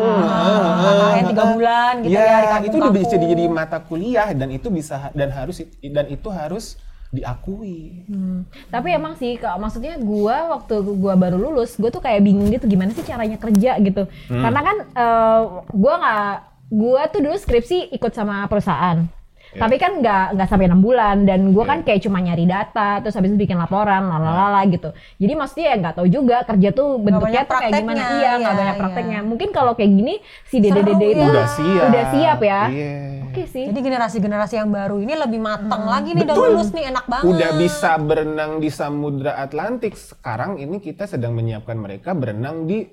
KKN 0.78 1.26
tiga 1.34 1.44
bulan 1.58 1.94
gitu 2.04 2.14
ya, 2.14 2.22
ya 2.22 2.38
di 2.38 2.48
kampung 2.52 2.68
itu 2.70 2.76
udah 2.78 2.94
bisa 2.94 3.16
jadi 3.18 3.44
mata 3.50 3.78
kuliah 3.82 4.30
dan 4.38 4.50
itu 4.54 4.68
bisa 4.70 4.96
dan 5.18 5.30
harus 5.34 5.58
dan 5.82 6.06
itu 6.06 6.30
harus 6.30 6.78
diakui. 7.13 8.10
Hmm. 8.10 8.41
Tapi 8.74 8.89
emang 8.89 9.13
sih, 9.13 9.38
Kak, 9.38 9.62
maksudnya 9.62 10.01
gua 10.01 10.58
waktu 10.58 10.82
gua 10.98 11.13
baru 11.13 11.38
lulus, 11.38 11.77
gua 11.77 11.93
tuh 11.93 12.01
kayak 12.01 12.25
bingung 12.25 12.50
gitu 12.50 12.65
gimana 12.65 12.89
sih 12.98 13.05
caranya 13.05 13.38
kerja 13.38 13.77
gitu. 13.77 14.10
Karena 14.27 14.62
kan 14.65 14.77
eh, 14.82 15.41
gua 15.70 15.93
nggak, 16.01 16.36
gua 16.74 17.01
tuh 17.13 17.22
dulu 17.22 17.38
skripsi 17.38 17.93
ikut 17.93 18.12
sama 18.17 18.50
perusahaan. 18.50 19.05
Ya. 19.53 19.70
Tapi 19.70 19.77
kan 19.77 20.01
nggak 20.01 20.34
nggak 20.34 20.48
sampai 20.50 20.65
enam 20.65 20.82
bulan 20.82 21.29
dan 21.29 21.53
gua 21.53 21.70
kan 21.70 21.86
kayak 21.86 22.01
cuma 22.01 22.17
nyari 22.17 22.50
data, 22.50 23.05
terus 23.05 23.13
habis 23.13 23.29
itu 23.29 23.46
bikin 23.46 23.62
laporan, 23.62 24.10
lalalala 24.10 24.65
gitu. 24.65 24.89
Jadi 25.22 25.34
maksudnya 25.38 25.65
ya 25.70 25.75
nggak 25.77 25.96
tahu 26.01 26.08
juga 26.10 26.41
kerja 26.41 26.74
tuh 26.74 26.98
bentuknya 26.98 27.46
tuh 27.46 27.62
kayak 27.62 27.74
gimana. 27.77 28.01
Iya, 28.17 28.32
nggak 28.41 28.53
iya, 28.58 28.60
banyak 28.65 28.75
iya. 28.75 28.82
prakteknya. 28.82 29.20
Mungkin 29.22 29.50
kalau 29.53 29.77
kayak 29.77 29.93
gini 29.93 30.17
si 30.50 30.58
dede 30.58 30.82
itu 30.82 31.13
ya. 31.13 31.29
Udah 31.29 31.48
siap. 31.53 31.86
udah 31.93 32.03
siap 32.10 32.39
ya. 32.41 32.62
Iya. 32.74 33.23
Oke 33.34 33.50
sih. 33.50 33.66
Jadi 33.66 33.80
generasi-generasi 33.82 34.56
yang 34.56 34.70
baru 34.70 35.02
ini 35.02 35.18
lebih 35.18 35.42
matang 35.42 35.82
Hmm. 35.82 35.90
lagi 35.90 36.13
nih 36.13 36.22
udah 36.22 36.38
Betul. 36.38 36.50
lulus 36.54 36.70
nih 36.70 36.86
enak 36.88 37.06
banget. 37.08 37.25
Udah 37.28 37.50
bisa 37.58 37.92
berenang 37.98 38.52
di 38.58 38.70
Samudra 38.70 39.34
Atlantik. 39.36 39.94
Sekarang 39.94 40.56
ini 40.56 40.78
kita 40.78 41.04
sedang 41.04 41.34
menyiapkan 41.34 41.74
mereka 41.74 42.13
berenang 42.13 42.63
di 42.63 42.86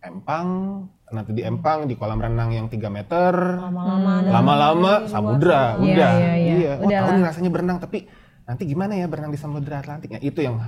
Empang, 0.00 0.48
nanti 1.08 1.30
di 1.30 1.44
Empang 1.44 1.84
di 1.84 1.94
kolam 1.94 2.18
renang 2.18 2.50
yang 2.50 2.66
3 2.66 2.88
meter. 2.88 3.30
lama-lama 3.30 4.12
dan 4.18 4.32
Lama-lama 4.32 4.92
samudra, 5.06 5.62
Iya, 5.76 5.78
udah. 5.78 6.12
iya, 6.16 6.32
iya. 6.34 6.72
Wah, 6.74 6.82
Udah 6.82 6.98
tahu 6.98 7.06
lah. 7.06 7.14
nih 7.14 7.24
rasanya 7.28 7.50
berenang, 7.52 7.78
tapi 7.78 7.98
nanti 8.42 8.62
gimana 8.64 8.92
ya 8.96 9.06
berenang 9.06 9.30
di 9.30 9.38
Samudra 9.38 9.78
Atlantik? 9.78 10.10
Ya, 10.10 10.18
itu 10.18 10.40
yang 10.40 10.58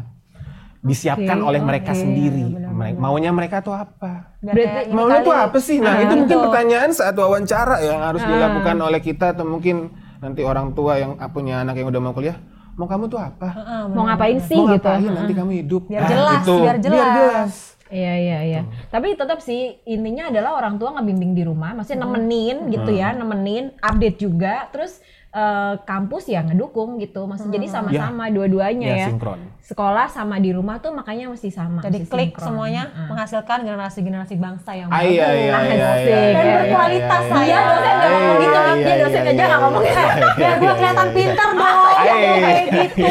disiapkan 0.81 1.40
Oke, 1.40 1.49
oleh 1.49 1.61
mereka 1.61 1.90
oke, 1.90 1.99
sendiri. 1.99 2.45
Mere- 2.87 3.00
Maunya 3.00 3.31
mereka 3.31 3.57
tuh 3.59 3.73
apa? 3.73 4.37
biar 4.37 4.53
Berarti 4.53 4.81
ini 4.83 4.93
Maunya 4.93 5.21
tuh 5.21 5.33
apa 5.33 5.59
sih? 5.59 5.76
Nah, 5.79 5.91
Ah, 5.91 6.03
itu 6.03 6.14
mungkin 6.14 6.37
pertanyaan 6.43 6.91
saat 6.91 7.14
wawancara 7.14 7.76
yang 7.81 7.99
harus 7.99 8.21
Ah. 8.21 8.29
dilakukan 8.29 8.76
oleh 8.79 9.00
kita 9.00 9.33
atau 9.33 9.45
mungkin 9.45 9.88
nanti 10.19 10.41
orang 10.41 10.73
tua 10.73 10.97
yang 10.97 11.17
punya 11.29 11.61
anak 11.61 11.75
yang 11.75 11.88
udah 11.88 12.00
mau 12.00 12.12
kuliah, 12.12 12.37
mau 12.75 12.85
kamu 12.85 13.07
tuh 13.07 13.19
apa? 13.19 13.49
Heeh, 13.50 13.83
Mau 13.88 14.05
ngapain 14.05 14.38
sih 14.38 14.55
mau 14.55 14.69
gitu. 14.71 14.85
ngapain 14.85 15.11
nanti 15.11 15.33
kamu 15.33 15.50
hidup? 15.59 15.83
Biar 15.87 16.00
Nah, 16.00 16.11
jelas, 16.11 16.41
itu. 16.41 16.55
biar 16.59 16.79
jelas. 16.79 17.53
Iya 17.87 18.14
iya 18.17 18.38
iya. 18.43 18.61
Tapi 18.88 19.14
tetap 19.14 19.38
sih 19.38 19.79
intinya 19.85 20.26
adalah 20.26 20.57
orang 20.57 20.76
tua 20.76 20.93
ngebimbing 20.93 21.33
di 21.33 21.45
rumah, 21.45 21.73
maksudnya 21.73 22.03
nemenin 22.03 22.67
gitu 22.69 22.91
ya, 22.91 23.12
nemenin, 23.12 23.76
update 23.79 24.19
juga, 24.19 24.67
terus 24.69 24.99
eh, 25.35 25.75
kampus 25.83 26.25
ya 26.26 26.41
ngedukung 26.41 26.97
gitu. 26.97 27.26
Maksudnya 27.26 27.59
jadi 27.59 27.67
sama-sama 27.69 28.31
dua-duanya 28.31 28.87
Ya, 28.88 28.97
ya. 28.97 29.07
sinkron. 29.09 29.41
Sekolah 29.59 30.07
sama 30.07 30.38
di 30.38 30.50
rumah 30.50 30.79
tuh 30.79 30.93
makanya 30.93 31.26
mesti 31.26 31.49
sama. 31.49 31.81
Jadi 31.81 31.99
mesti 32.00 32.09
klik 32.09 32.31
sinkron. 32.33 32.47
semuanya 32.47 32.83
Heeh. 32.87 33.09
menghasilkan 33.09 33.59
generasi-generasi 33.61 34.35
bangsa 34.37 34.71
yang 34.73 34.88
Ah, 34.88 35.00
iya, 35.00 35.26
iya, 35.26 35.53
Asik. 35.53 35.73
iya, 35.73 35.91
iya, 35.97 36.21
Dan 36.31 36.45
iya, 36.45 36.55
berkualitas 36.61 37.23
iya, 37.23 37.33
lah 37.33 37.43
Iya, 37.43 37.59
ya. 37.59 37.64
dosen 37.64 37.95
nggak 37.95 38.11
ngomong 38.14 38.37
gitu, 38.37 38.55
Iya, 38.55 38.62
dia 38.76 38.87
iya, 38.87 38.95
dosen 39.00 39.14
iya, 39.17 39.25
aja 39.25 39.35
iya, 39.35 39.45
nggak 39.45 39.61
ngomong 39.61 39.83
iya, 39.83 39.91
gitu. 39.91 40.03
iya, 40.05 40.35
Biar 40.37 40.55
gue 40.55 40.64
iya, 40.64 40.75
kelihatan 40.75 41.07
iya. 41.07 41.14
pinter 41.14 41.49
dong. 41.50 41.79
Iya. 41.97 42.14
Kayak 42.14 42.67
gitu. 42.71 43.05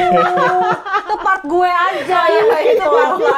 Itu 1.03 1.15
part 1.19 1.43
gue 1.43 1.69
aja. 1.69 2.19
ya 2.23 2.41
itu 2.63 2.87
aja. 2.87 3.37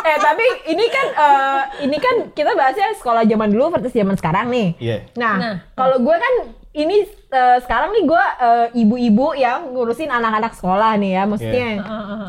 eh 0.00 0.18
tapi 0.18 0.44
ini 0.68 0.84
kan 0.86 1.06
eh, 1.10 1.60
ini 1.80 1.96
kan 1.96 2.14
kita 2.30 2.52
bahasnya 2.52 2.94
sekolah 2.94 3.24
zaman 3.24 3.48
dulu 3.48 3.64
versus 3.70 3.90
zaman 3.90 4.14
sekarang 4.14 4.46
nih. 4.48 4.68
Iya. 4.78 4.96
Nah, 5.16 5.34
Nah. 5.36 5.54
kalau 5.72 5.96
gue 5.98 6.16
kan 6.16 6.34
ini 6.78 6.96
eh, 7.28 7.58
sekarang 7.60 7.90
nih 7.90 8.04
gue 8.04 8.24
eh, 8.40 8.66
ibu-ibu 8.76 9.34
yang 9.34 9.70
ngurusin 9.70 10.08
anak-anak 10.08 10.52
sekolah 10.52 10.94
nih 10.96 11.10
ya, 11.12 11.22
maksudnya. 11.24 11.68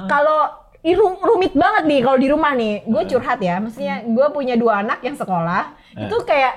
Kalau 0.07 0.39
i- 0.81 0.93
ru- 0.93 1.21
rumit 1.21 1.53
banget 1.53 1.83
nih 1.85 1.99
kalau 2.01 2.17
di 2.17 2.27
rumah 2.27 2.51
nih, 2.53 2.81
gue 2.83 3.01
curhat 3.07 3.39
ya, 3.39 3.59
maksudnya 3.59 3.95
gue 4.03 4.27
punya 4.29 4.55
dua 4.55 4.81
anak 4.81 4.99
yang 5.01 5.13
sekolah, 5.13 5.63
itu 6.01 6.17
kayak 6.23 6.53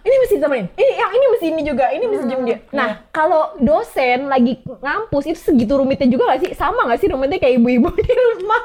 ini 0.00 0.16
mesti 0.16 0.34
ditemenin, 0.34 0.66
ini 0.72 0.92
yang 0.94 1.10
ini 1.10 1.26
mesti 1.28 1.46
ini 1.48 1.62
juga, 1.62 1.86
ini 1.88 2.04
mesti 2.08 2.24
jam 2.26 2.40
dia. 2.42 2.58
Nah, 2.72 2.88
kalau 3.10 3.42
dosen 3.56 4.26
lagi 4.26 4.52
ngampus 4.64 5.24
itu 5.26 5.38
segitu 5.38 5.72
rumitnya 5.74 6.08
juga 6.08 6.26
gak 6.28 6.40
sih? 6.40 6.50
Sama 6.52 6.86
gak 6.86 6.98
sih 6.98 7.06
rumitnya 7.06 7.38
kayak 7.38 7.54
ibu-ibu 7.56 7.86
di 7.98 8.02
rumah? 8.08 8.62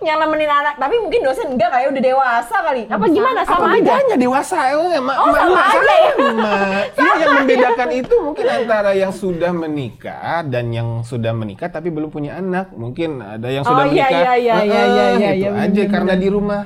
Yang 0.00 0.18
nemenin 0.18 0.50
anak, 0.50 0.74
tapi 0.76 0.98
mungkin 0.98 1.22
dosen 1.22 1.46
enggak 1.48 1.70
kayak 1.70 1.88
udah 1.88 2.02
dewasa 2.02 2.56
kali. 2.60 2.82
Apa 2.84 3.04
gimana? 3.06 3.38
Apa 3.40 3.54
Sama 3.54 3.66
aja. 3.66 3.76
bedanya 3.78 4.16
dewasa? 4.18 4.56
Oh, 4.74 4.90
emang 4.90 5.16
Oh, 5.16 5.30
sama 5.30 5.60
aja 5.64 5.78
ya? 5.96 6.12
Sama. 6.12 6.54
Iya, 7.04 7.12
yang 7.16 7.32
membedakan 7.38 7.88
itu 7.94 8.14
mungkin 8.18 8.46
antara 8.46 8.90
yang 8.92 9.12
sudah 9.12 9.52
menikah 9.52 10.42
dan 10.44 10.68
yang 10.68 10.88
sudah 11.00 11.30
menikah 11.30 11.68
tapi 11.68 11.88
belum 11.88 12.10
punya 12.10 12.36
anak. 12.36 12.74
Mungkin 12.74 13.18
ada 13.18 13.46
yang 13.46 13.62
sudah 13.62 13.84
Oh, 13.84 13.88
iya, 13.88 14.04
menikah. 14.04 14.20
iya, 14.20 14.32
iya, 14.34 14.54
"Eh, 14.54 14.64
iya, 14.64 14.74
eh," 14.74 14.88
iya, 14.90 15.06
iya, 15.14 15.30
gitu 15.32 15.46
iya, 15.48 15.62
aja 15.62 15.70
bener, 15.80 15.92
karena 15.92 16.12
bener. 16.12 16.22
di 16.22 16.28
rumah 16.28 16.62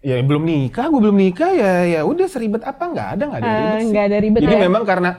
ya 0.00 0.16
belum 0.20 0.44
nikah, 0.44 0.86
gue 0.86 1.00
belum 1.00 1.16
nikah 1.18 1.50
ya 1.50 1.72
ya 1.90 2.00
udah 2.04 2.26
seribet 2.26 2.60
apa 2.62 2.84
nggak 2.84 3.08
ada 3.10 3.22
nggak 3.26 3.40
ada 3.40 3.50
ribet 3.50 3.74
sih. 3.74 3.88
nggak 3.88 4.04
ada 4.04 4.18
ribet 4.20 4.40
Jadi 4.40 4.54
ya. 4.54 4.62
memang 4.62 4.82
karena 4.84 5.10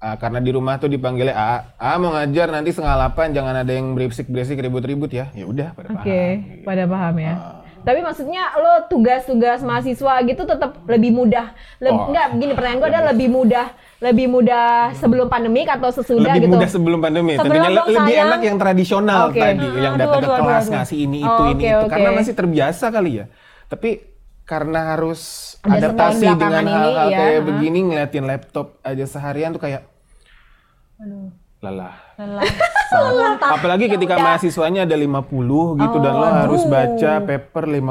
ah, 0.00 0.16
karena 0.16 0.38
di 0.38 0.50
rumah 0.50 0.76
tuh 0.76 0.88
dipanggilnya 0.88 1.32
A, 1.32 1.48
A 1.76 1.94
mau 1.94 2.10
ngajar 2.10 2.48
nanti 2.48 2.70
setengah 2.70 2.96
delapan 2.96 3.26
jangan 3.30 3.54
ada 3.56 3.70
yang 3.70 3.92
berisik-berisik 3.92 4.58
ribut-ribut 4.58 5.10
ya. 5.10 5.28
Ya 5.30 5.44
udah 5.44 5.72
pada 5.72 5.92
Oke, 5.92 6.08
paham. 6.10 6.64
pada 6.64 6.84
paham 6.86 7.14
ya. 7.16 7.32
Ah. 7.32 7.56
Tapi 7.80 8.00
maksudnya 8.00 8.44
lo 8.56 8.84
tugas-tugas 8.88 9.60
mahasiswa 9.60 10.20
gitu 10.22 10.42
tetap 10.42 10.84
lebih 10.84 11.10
mudah. 11.10 11.56
Leb- 11.78 11.92
Oh. 11.92 12.08
Enggak, 12.08 12.26
begini 12.30 12.52
pertanyaan 12.52 12.76
gue 12.78 12.88
adalah 12.90 13.06
lebih 13.08 13.28
mudah 13.30 13.66
lebih 14.00 14.26
mudah 14.28 14.68
sebelum 14.94 15.28
pandemik 15.28 15.64
atau 15.66 15.88
sesudah 15.90 16.28
lebih 16.30 16.44
gitu. 16.44 16.52
mudah 16.54 16.68
sebelum 16.68 16.98
pandemi. 16.98 17.32
Sebelum 17.34 17.44
Tentunya 17.46 17.68
le- 17.68 17.76
dong, 17.76 17.88
lebih 17.90 18.00
sayang. 18.10 18.28
enak 18.28 18.40
yang 18.42 18.56
tradisional 18.56 19.22
Oke. 19.28 19.40
tadi, 19.40 19.68
yang 19.76 19.94
datang 19.94 20.08
aduh, 20.14 20.20
ke 20.22 20.32
aduh, 20.34 20.40
kelas 20.42 20.60
aduh. 20.62 20.72
ngasih 20.74 20.98
ini 20.98 21.20
Oh, 21.20 21.28
itu 21.28 21.42
ini 21.46 21.52
oke, 21.54 21.68
itu 21.70 21.76
oke. 21.78 21.90
karena 21.90 22.10
masih 22.14 22.34
terbiasa 22.34 22.86
kali 22.88 23.10
ya. 23.14 23.24
Tapi 23.66 23.90
karena 24.42 24.80
harus 24.90 25.20
Ada 25.60 25.72
adaptasi 25.88 26.26
dengan 26.32 26.62
ini, 26.62 26.72
hal-hal 26.74 27.08
ya. 27.08 27.18
kayak 27.18 27.40
begini 27.44 27.78
ngeliatin 27.82 28.24
laptop 28.24 28.66
aja 28.82 29.04
seharian 29.06 29.52
tuh 29.52 29.62
kayak 29.62 29.88
Aduh, 31.00 31.32
lelah. 31.60 31.96
lelah. 32.14 32.44
Sangat 32.90 33.38
Apalagi 33.40 33.86
ketika 33.86 34.18
mahasiswanya 34.18 34.82
ada 34.82 34.92
50 34.92 35.30
gitu 35.78 35.96
dan 35.96 36.12
lo 36.12 36.26
harus 36.26 36.66
baca 36.66 37.12
paper 37.22 37.64
50 37.64 37.78
gitu. 37.78 37.86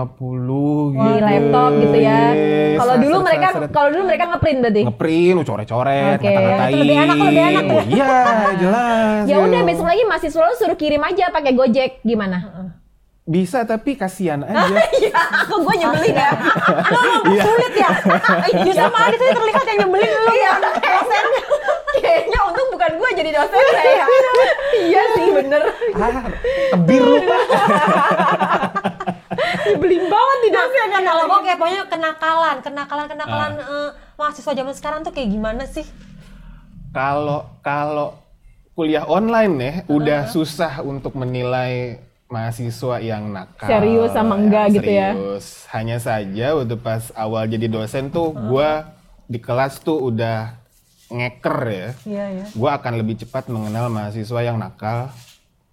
di 0.91 1.11
laptop 1.17 1.71
gitu 1.73 1.97
ya. 1.97 2.19
Yes, 2.29 2.77
Kalau 2.77 2.95
dulu 2.99 3.17
mereka 3.23 3.47
kalau 3.71 3.89
dulu 3.89 4.03
mereka 4.05 4.23
ngeprint 4.27 4.59
berarti. 4.59 4.81
ngeprint, 4.83 5.37
coret-coret, 5.41 6.19
Oke. 6.19 6.27
ngata-ngatain. 6.27 6.67
Itu 6.67 6.77
lebih 6.77 6.97
enak, 6.99 7.15
lebih 7.17 7.43
enak 7.45 7.63
tuh. 7.63 7.81
Iya, 7.89 8.13
jelas. 8.61 9.21
Ya 9.23 9.37
udah 9.39 9.61
besok 9.63 9.87
lagi 9.87 10.03
mahasiswa 10.03 10.41
lo 10.43 10.53
suruh 10.53 10.77
kirim 10.77 11.01
aja 11.01 11.25
pakai 11.31 11.51
Gojek 11.55 11.91
gimana? 12.03 12.37
Bisa 13.23 13.63
tapi 13.63 13.95
kasihan 13.95 14.43
aja. 14.43 14.67
Iya, 14.91 15.15
kok 15.47 15.57
gue 15.57 15.75
nyebelin 15.79 16.13
ya. 16.13 16.29
Iya. 17.25 17.41
Sulit 17.41 17.73
ya. 17.73 17.89
Justru 18.61 18.85
malah 18.85 19.09
itu 19.09 19.25
terlihat 19.25 19.63
yang 19.65 19.77
nyebelin 19.81 20.09
lu 20.11 20.21
Iya, 20.27 20.51
ya. 20.51 20.53
Kayaknya 21.99 22.39
untung 22.47 22.69
bukan 22.73 22.91
gue 22.97 23.09
jadi 23.15 23.29
dosen 23.35 23.63
saya. 23.75 24.05
iya 24.87 25.03
sih 25.15 25.27
bener. 25.35 25.61
ah, 25.99 26.23
tebir 26.75 27.03
lu, 27.03 27.19
Pak. 27.23 27.41
Banget 30.09 30.37
nih 30.41 30.51
dosen 30.51 30.87
kan 30.89 31.01
Kalau 31.05 31.23
gue 31.29 31.39
kayak 31.45 31.57
pokoknya 31.59 31.83
kenakalan, 31.87 32.57
kenakalan, 32.63 33.05
kenakalan 33.07 33.51
eh, 33.61 33.89
mahasiswa 34.17 34.51
zaman 34.55 34.73
sekarang 34.75 34.99
tuh 35.05 35.13
kayak 35.13 35.29
gimana 35.29 35.63
sih? 35.69 35.85
Kalau 36.89 37.45
kalau 37.61 38.17
kuliah 38.73 39.05
online 39.05 39.53
nih 39.59 39.75
udah 39.91 40.31
susah 40.31 40.81
untuk 40.81 41.13
menilai 41.13 41.99
mahasiswa 42.29 43.01
yang 43.01 43.33
nakal. 43.33 43.67
Serius 43.67 44.13
sama 44.13 44.37
enggak 44.37 44.77
gitu 44.77 44.87
ya? 44.87 45.11
serius. 45.17 45.65
Hanya 45.73 45.97
saja 45.97 46.53
waktu 46.55 46.77
pas 46.77 47.09
awal 47.17 47.49
jadi 47.49 47.65
dosen 47.65 48.13
tuh 48.13 48.31
gua 48.31 48.93
di 49.25 49.41
kelas 49.41 49.81
tuh 49.81 50.09
udah 50.13 50.57
ngeker 51.09 51.57
ya. 51.65 51.87
Iya, 52.03 52.25
iya. 52.31 52.45
Gua 52.51 52.75
akan 52.75 52.93
lebih 52.95 53.17
cepat 53.17 53.47
mengenal 53.47 53.87
mahasiswa 53.87 54.39
yang 54.39 54.55
nakal, 54.55 55.09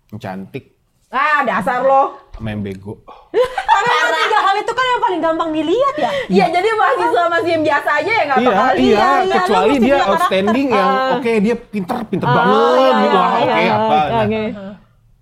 yang 0.08 0.18
cantik, 0.18 0.72
Ah 1.06 1.40
dasar 1.42 1.80
lo. 1.80 2.18
main 2.36 2.60
bego. 2.60 3.00
Karena 3.32 3.94
tiga 4.18 4.38
hal 4.42 4.56
itu 4.58 4.68
kan 4.70 4.84
yang 4.86 5.00
paling 5.00 5.20
gampang 5.22 5.50
dilihat 5.50 5.94
ya. 5.96 6.10
Iya 6.28 6.44
jadi 6.50 6.68
mahasiswa 6.70 7.22
masih 7.30 7.50
yang 7.50 7.64
biasa 7.64 7.90
aja 7.94 8.10
ya 8.10 8.22
nggak 8.26 8.38
Iya, 8.38 8.48
bakal 8.50 8.66
iya, 8.66 8.76
lihat. 8.76 9.20
iya, 9.22 9.34
kecuali 9.38 9.74
dia 9.74 9.88
karakter. 9.94 10.10
outstanding 10.10 10.66
yang 10.70 10.90
Ah. 10.90 11.14
oke 11.14 11.32
dia 11.38 11.54
pinter, 11.56 11.96
pinter 12.04 12.26
Ah, 12.26 12.34
banget 12.34 12.58
iya, 12.58 12.90
gitu. 12.92 13.06
iya, 13.06 13.16
Wah, 13.16 13.30
oke 13.32 13.56
iya, 13.56 13.72
apa. 13.72 13.96
Nah, 13.96 14.24
oke. 14.26 14.42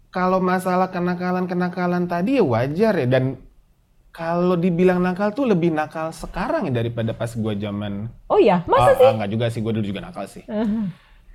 kalau 0.08 0.38
masalah 0.40 0.88
kenakalan-kenakalan 0.88 2.04
tadi 2.04 2.30
ya 2.34 2.44
wajar 2.44 2.92
ya 2.96 3.06
dan 3.06 3.24
kalau 4.14 4.54
dibilang 4.54 5.02
nakal 5.02 5.34
tuh 5.34 5.42
lebih 5.44 5.68
nakal 5.68 6.08
sekarang 6.08 6.70
ya 6.70 6.72
daripada 6.72 7.10
pas 7.10 7.34
gua 7.34 7.50
zaman 7.52 8.06
Oh 8.30 8.38
iya, 8.38 8.62
masa 8.64 8.90
Ah, 8.90 8.96
sih? 8.96 9.04
ah, 9.04 9.12
nggak 9.12 9.30
juga 9.30 9.44
sih 9.50 9.58
gua 9.58 9.74
dulu 9.74 9.82
juga 9.82 10.00
nakal 10.00 10.24
sih. 10.24 10.46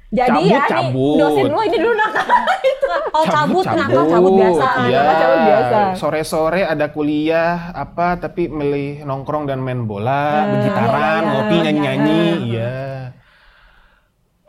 Jadi 0.10 0.42
cabut, 0.42 0.50
ya 0.50 0.62
cabut. 0.66 1.14
nih 1.14 1.22
dosen 1.22 1.52
lo 1.52 1.62
ini 1.62 1.78
dulu 1.78 1.94
nakal 1.94 2.26
itu. 2.74 2.88
Kalau 2.90 3.26
cabut, 3.30 3.66
nakal 3.68 4.04
cabut 4.08 4.32
biasa. 4.34 4.66
Iya, 4.82 4.98
nakal 4.98 5.16
cabut 5.22 5.42
biasa. 5.44 5.80
Sore-sore 5.94 6.62
ada 6.64 6.86
kuliah 6.90 7.70
apa 7.76 8.18
tapi 8.18 8.48
milih 8.48 9.04
nongkrong 9.04 9.46
dan 9.46 9.60
main 9.60 9.84
bola, 9.84 10.50
bergitaran, 10.50 10.90
iya, 10.98 11.14
iya, 11.14 11.30
ngopi, 11.30 11.54
iya, 11.54 11.62
nyanyi-nyanyi, 11.62 12.22
iya. 12.48 12.74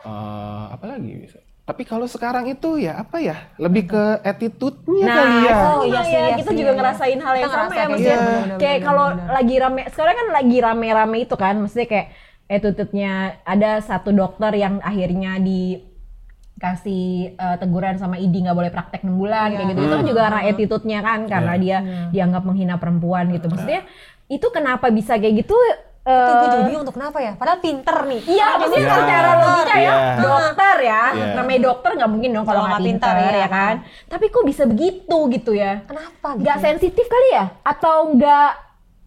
Eh, 0.00 0.64
apa 0.72 0.84
lagi 0.87 1.12
bisa? 1.18 1.38
Tapi 1.70 1.86
kalau 1.86 2.02
sekarang 2.04 2.50
itu 2.50 2.82
ya 2.82 2.98
apa 2.98 3.22
ya? 3.22 3.46
Lebih 3.54 3.94
ke 3.94 4.02
attitude-nya 4.26 5.06
Nah, 5.06 5.14
kali 5.14 5.36
ya. 5.46 5.54
Oh, 5.70 5.82
iya 5.86 5.86
iya 5.86 6.02
sih, 6.02 6.10
iya 6.18 6.34
kita 6.34 6.50
sih, 6.50 6.58
juga 6.58 6.72
iya. 6.74 6.78
ngerasain 6.82 7.18
hal 7.22 7.34
yang 7.38 7.46
Kita 7.46 7.54
sama 7.54 7.62
ya 7.62 7.70
kayak 7.70 7.88
maksudnya. 7.88 8.18
bener-bener, 8.18 8.58
kayak 8.58 8.78
kalau 8.82 9.06
lagi 9.30 9.54
rame 9.56 9.80
sekarang 9.86 10.14
kan 10.18 10.26
lagi 10.34 10.56
rame-rame 10.58 11.16
itu 11.22 11.34
kan 11.38 11.54
maksudnya 11.62 11.86
kayak 11.86 12.06
attitude-nya 12.50 13.12
ada 13.46 13.70
satu 13.78 14.10
dokter 14.10 14.50
yang 14.58 14.82
akhirnya 14.82 15.38
dikasih 15.38 17.06
eh, 17.34 17.56
teguran 17.56 17.94
sama 17.96 18.18
ID 18.18 18.34
nggak 18.42 18.58
boleh 18.58 18.72
praktek 18.74 19.06
6 19.06 19.14
bulan 19.14 19.54
kayak 19.54 19.68
gitu. 19.71 19.80
Itu 19.80 19.95
kan 19.95 20.04
juga 20.04 20.21
karena 20.26 20.40
attitude-nya 20.45 20.99
kan 21.00 21.21
karena 21.25 21.54
dia 21.54 21.78
dianggap 22.10 22.42
menghina 22.42 22.75
perempuan 22.76 23.30
gitu. 23.30 23.47
Maksudnya 23.47 23.86
itu 24.26 24.47
kenapa 24.50 24.90
bisa 24.90 25.14
kayak 25.14 25.47
gitu 25.47 25.54
Itu 26.10 26.32
gue 26.32 26.46
eh, 26.46 26.50
jadi 26.50 26.64
bingung 26.64 26.82
untuk 26.82 26.96
kenapa 26.96 27.18
ya? 27.18 27.32
Padahal 27.34 27.58
pinter 27.58 27.96
nih. 28.04 28.20
Iya, 28.26 28.46
maksudnya 28.56 28.82
Iya. 28.82 28.96
secara 28.96 29.30
logika 29.36 29.75
ya, 29.75 29.80
Iya. 29.80 29.96
dokter 30.18 30.76
ya, 30.80 31.02
Iya. 31.10 31.26
namanya 31.34 31.60
dokter 31.62 31.90
nggak 31.94 32.10
mungkin 32.10 32.30
dong 32.30 32.44
kalau 32.44 32.62
nggak 32.64 32.80
pinter, 32.80 33.12
pinter, 33.12 33.32
iya. 33.32 33.40
ya 33.40 33.49
kan. 33.49 33.75
Tapi 34.06 34.25
kok 34.26 34.44
bisa 34.44 34.62
begitu 34.64 35.18
gitu 35.30 35.50
ya? 35.52 35.73
Kenapa 35.84 36.28
gitu? 36.32 36.42
Nggak 36.42 36.58
sensitif 36.60 37.06
kali 37.06 37.28
ya? 37.32 37.44
Atau 37.62 37.96
nggak 38.12 38.50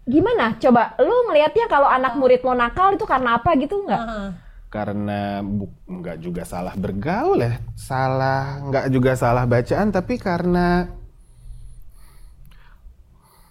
gimana? 0.03 0.45
Coba 0.57 0.95
lu 0.97 1.15
ngelihatnya 1.27 1.65
kalau 1.67 1.87
anak 1.87 2.13
murid 2.13 2.41
lo 2.41 2.53
nakal 2.53 2.91
itu 2.91 3.03
karena 3.03 3.37
apa 3.37 3.49
gitu 3.55 3.83
nggak? 3.83 4.01
Heeh. 4.01 4.29
Karena 4.67 5.19
bu- 5.39 5.69
nggak 5.85 6.17
juga 6.17 6.41
salah 6.43 6.73
bergaul 6.73 7.37
ya, 7.37 7.61
salah 7.73 8.57
nggak 8.63 8.85
juga 8.89 9.13
salah 9.13 9.45
bacaan, 9.45 9.89
tapi 9.89 10.17
karena 10.17 10.89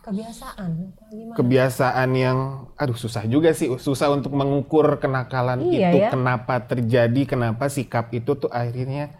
Kebiasaan. 0.02 0.70
Gimana? 1.06 1.34
kebiasaan 1.34 2.08
yang 2.12 2.38
aduh 2.74 2.94
susah 2.94 3.22
juga 3.24 3.50
sih 3.50 3.70
susah 3.72 4.10
untuk 4.10 4.30
mengukur 4.30 4.98
kenakalan 4.98 5.62
Iya 5.62 5.88
itu 5.88 5.98
ya. 6.00 6.10
kenapa 6.10 6.58
terjadi 6.60 7.22
kenapa 7.24 7.66
sikap 7.66 8.10
itu 8.10 8.34
tuh 8.34 8.48
akhirnya 8.48 9.14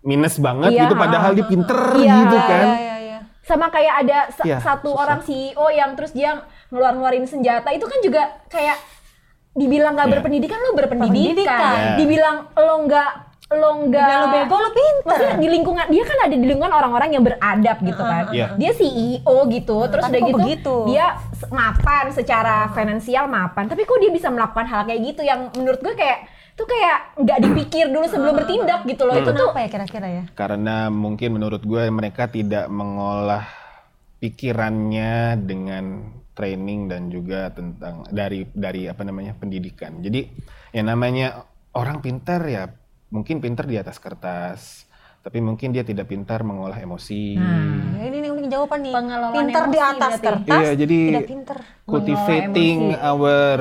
minus 0.00 0.36
banget 0.36 0.70
Iya, 0.70 0.84
gitu 0.84 0.94
padahal 0.94 1.32
dia 1.32 1.44
pinter 1.44 1.78
Iya, 1.96 2.14
gitu 2.20 2.36
kan 2.38 2.66
Iya, 2.66 2.76
iya, 2.76 2.96
iya. 3.00 3.18
Sama 3.40 3.66
kayak 3.68 3.94
ada 3.98 4.18
sa- 4.30 4.44
Iya, 4.44 4.58
satu 4.58 4.90
susah. 4.90 5.00
orang 5.00 5.20
CEO 5.22 5.66
yang 5.70 5.90
terus 5.94 6.12
dia 6.12 6.30
ngeluar-ngeluarin 6.68 7.24
senjata 7.24 7.68
itu 7.70 7.82
kan 7.82 7.98
juga 7.98 8.22
kayak 8.46 8.76
dibilang 9.54 9.96
nggak 9.96 10.06
Iya. 10.06 10.14
berpendidikan 10.14 10.58
lo 10.60 10.70
berpendidikan, 10.70 11.16
Berpendidikan. 11.16 11.74
Iya. 11.74 11.96
dibilang 11.96 12.36
lo 12.54 12.74
nggak 12.84 13.10
lo 13.48 13.88
nggak 13.88 14.08
lo 14.20 14.26
bego, 14.28 14.56
lo 14.60 14.70
pinter. 14.76 15.08
Maksudnya 15.08 15.36
di 15.40 15.48
lingkungan 15.48 15.86
dia 15.88 16.04
kan 16.04 16.18
ada 16.28 16.36
di 16.36 16.44
lingkungan 16.44 16.68
orang-orang 16.68 17.08
yang 17.16 17.24
beradab 17.24 17.80
gitu 17.80 18.02
kan. 18.04 18.28
Iya. 18.28 18.46
Dia 18.60 18.72
CEO 18.76 19.36
gitu, 19.48 19.78
terus 19.88 20.04
tapi 20.04 20.20
udah 20.20 20.28
gitu 20.28 20.36
begitu? 20.36 20.76
dia 20.92 21.06
mapan 21.48 22.12
secara 22.12 22.68
finansial 22.76 23.24
mapan. 23.24 23.64
Tapi 23.72 23.88
kok 23.88 23.96
dia 24.04 24.12
bisa 24.12 24.28
melakukan 24.28 24.68
hal 24.68 24.84
kayak 24.84 25.00
gitu 25.00 25.24
yang 25.24 25.48
menurut 25.56 25.80
gue 25.80 25.96
kayak 25.96 26.28
tuh 26.60 26.68
kayak 26.68 27.16
nggak 27.24 27.38
dipikir 27.40 27.86
dulu 27.88 28.04
sebelum 28.04 28.36
bertindak 28.36 28.84
gitu 28.84 29.08
loh. 29.08 29.16
Itu 29.16 29.32
tuh 29.32 29.48
Kenapa 29.48 29.64
ya 29.64 29.68
kira-kira 29.72 30.08
ya? 30.12 30.24
karena 30.36 30.76
mungkin 30.92 31.40
menurut 31.40 31.64
gue 31.64 31.88
mereka 31.88 32.28
tidak 32.28 32.68
mengolah 32.68 33.48
pikirannya 34.18 35.38
dengan 35.40 36.14
training 36.34 36.90
dan 36.90 37.08
juga 37.10 37.50
tentang 37.50 38.06
dari 38.10 38.46
dari 38.50 38.86
apa 38.86 39.02
namanya 39.02 39.34
pendidikan 39.34 39.98
jadi 39.98 40.26
yang 40.70 40.86
namanya 40.86 41.46
orang 41.74 41.98
pintar 41.98 42.42
ya 42.46 42.70
mungkin 43.08 43.40
pintar 43.40 43.64
di 43.64 43.76
atas 43.76 43.96
kertas 43.96 44.84
tapi 45.18 45.42
mungkin 45.42 45.74
dia 45.74 45.82
tidak 45.82 46.08
pintar 46.08 46.40
mengolah 46.46 46.78
emosi 46.78 47.36
Ya, 47.98 48.04
ini 48.06 48.18
nih 48.22 48.30
jawaban 48.48 48.80
nih. 48.80 48.92
Pengelolaan 48.94 49.34
pinter 49.34 49.64
di 49.66 49.78
emosi 49.78 49.90
atas 49.92 50.12
berarti. 50.12 50.26
kertas, 50.26 50.60
Iya, 50.62 50.70
jadi 50.74 50.98
tidak 51.04 51.28
pinter. 51.28 51.56
cultivating 51.84 52.78
our 52.96 53.60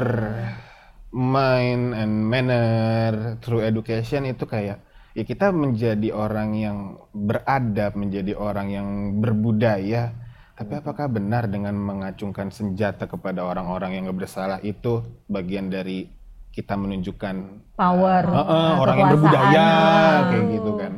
mind 1.12 1.86
and 1.95 2.13
manner 2.27 3.36
through 3.41 3.63
education 3.63 4.27
itu 4.27 4.43
kayak 4.45 4.83
ya 5.12 5.23
kita 5.23 5.49
menjadi 5.49 6.13
orang 6.13 6.49
yang 6.53 6.77
beradab, 7.12 7.97
menjadi 7.97 8.33
orang 8.38 8.67
yang 8.69 8.88
berbudaya. 9.17 10.13
Tapi 10.57 10.73
apakah 10.73 11.05
benar 11.05 11.45
dengan 11.45 11.77
mengacungkan 11.77 12.49
senjata 12.49 13.05
kepada 13.05 13.45
orang-orang 13.45 13.93
yang 13.93 14.10
nggak 14.10 14.25
bersalah 14.25 14.57
itu 14.65 15.05
bagian 15.29 15.69
dari 15.69 16.10
kita 16.58 16.74
menunjukkan 16.74 17.36
power, 17.78 18.24
"Eh, 18.26 18.34
eh, 18.34 18.46
uh, 18.50 18.74
orang 18.82 18.96
yang 18.98 19.10
berbudaya 19.13 19.67
kayak 20.28 20.46
gitu 20.52 20.72
kan? 20.74 20.91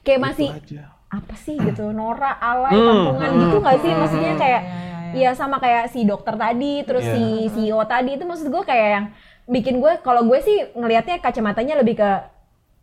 Kayak 0.00 0.20
masih 0.24 0.48
apa 1.10 1.34
sih 1.34 1.58
gitu 1.58 1.90
Nora 1.90 2.38
alay 2.38 2.70
kampungan 2.70 3.30
gitu 3.36 3.56
nggak 3.58 3.78
sih 3.82 3.92
maksudnya 3.92 4.32
kayak 4.38 4.62
ya 5.10 5.34
sama 5.34 5.58
kayak 5.58 5.90
si 5.90 6.06
dokter 6.06 6.38
tadi 6.38 6.86
terus 6.86 7.02
Iya. 7.02 7.12
si 7.12 7.24
CEO 7.50 7.82
tadi 7.82 8.14
itu 8.14 8.22
maksud 8.22 8.46
gue 8.46 8.62
kayak 8.62 8.88
yang 8.88 9.06
bikin 9.44 9.82
gue 9.82 9.98
kalau 10.00 10.22
gue 10.22 10.38
sih 10.38 10.70
ngelihatnya 10.70 11.18
kacamatanya 11.18 11.74
lebih 11.76 11.98
ke 11.98 12.10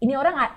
ini 0.04 0.12
orang 0.14 0.36
a- 0.38 0.56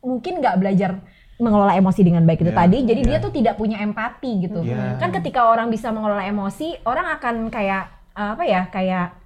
mungkin 0.00 0.38
nggak 0.38 0.54
belajar 0.54 1.02
mengelola 1.34 1.74
emosi 1.74 2.06
dengan 2.06 2.22
baik 2.22 2.46
itu 2.46 2.54
Iya, 2.54 2.60
tadi 2.62 2.78
jadi 2.86 3.00
iya. 3.02 3.08
dia 3.10 3.18
tuh 3.18 3.32
tidak 3.34 3.58
punya 3.58 3.82
empati 3.82 4.46
gitu 4.46 4.62
Iya. 4.62 5.02
kan 5.02 5.10
ketika 5.10 5.50
orang 5.50 5.74
bisa 5.74 5.90
mengelola 5.90 6.22
emosi 6.22 6.78
orang 6.86 7.10
akan 7.12 7.50
kayak 7.50 7.90
apa 8.14 8.42
ya 8.46 8.70
kayak 8.70 9.18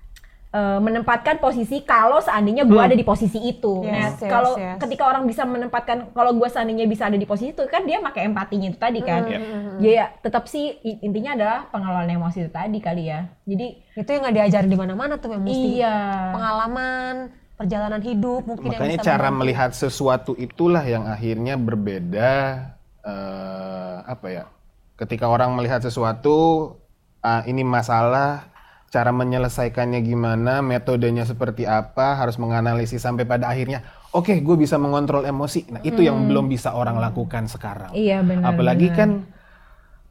eh, 0.48 0.78
menempatkan 0.80 1.36
posisi 1.38 1.84
kalau 1.84 2.18
seandainya 2.18 2.64
gue 2.64 2.80
ada 2.80 2.92
di 2.92 3.04
posisi 3.04 3.36
itu 3.42 3.84
nah 3.84 4.08
Yes, 4.08 4.20
yes, 4.20 4.30
kalau 4.30 4.52
yes. 4.56 4.80
ketika 4.80 5.04
orang 5.04 5.28
bisa 5.28 5.44
menempatkan 5.44 6.10
kalau 6.12 6.32
gue 6.32 6.48
seandainya 6.48 6.88
bisa 6.88 7.06
ada 7.06 7.16
di 7.16 7.28
posisi 7.28 7.52
itu 7.52 7.64
kan 7.68 7.84
dia 7.84 8.00
pakai 8.00 8.26
empatinya 8.26 8.68
itu 8.68 8.78
tadi 8.78 9.00
kan 9.00 9.22
Iya. 9.28 9.38
ya 9.78 9.90
ya, 9.92 10.06
tetap 10.20 10.48
sih 10.48 10.72
intinya 11.04 11.36
adalah 11.36 11.58
pengelolaan 11.68 12.10
emosi 12.10 12.46
itu 12.46 12.50
tadi 12.50 12.78
kali 12.80 13.08
ya 13.08 13.28
jadi 13.44 13.66
Itu 13.98 14.08
yang 14.14 14.22
nggak 14.22 14.36
diajarin 14.38 14.70
di 14.70 14.78
mana-mana 14.78 15.14
tuh, 15.18 15.34
yang 15.34 15.42
mesti 15.42 15.82
iya 15.82 16.30
pengalaman, 16.30 17.14
perjalanan 17.58 17.98
hidup 17.98 18.46
mungkin 18.46 18.70
yang 18.70 18.78
Makanya 18.78 18.98
bisa 19.02 19.08
cara 19.10 19.28
melihat 19.34 19.70
sesuatu 19.74 20.38
itulah 20.38 20.86
yang 20.86 21.02
akhirnya 21.04 21.58
berbeda 21.58 22.30
eh, 23.02 23.96
apa 24.06 24.26
ya? 24.30 24.44
Ketika 24.94 25.26
orang 25.26 25.54
melihat 25.54 25.82
sesuatu 25.82 26.74
ah, 27.22 27.42
ini 27.46 27.62
masalah, 27.62 28.46
cara 28.88 29.12
menyelesaikannya 29.12 30.00
gimana, 30.00 30.64
metodenya 30.64 31.24
seperti 31.28 31.68
apa, 31.68 32.16
harus 32.16 32.40
menganalisis 32.40 33.04
sampai 33.04 33.28
pada 33.28 33.48
akhirnya, 33.52 33.84
oke, 34.16 34.32
gue 34.40 34.56
bisa 34.56 34.80
mengontrol 34.80 35.28
emosi. 35.28 35.68
Nah, 35.72 35.80
itu 35.84 36.00
yang 36.00 36.24
belum 36.24 36.48
bisa 36.48 36.72
orang 36.72 36.96
lakukan 36.96 37.44
sekarang. 37.52 37.92
Iya, 37.92 38.24
benar, 38.24 38.56
Apalagi 38.56 38.88
benar. 38.88 38.98
kan 38.98 39.10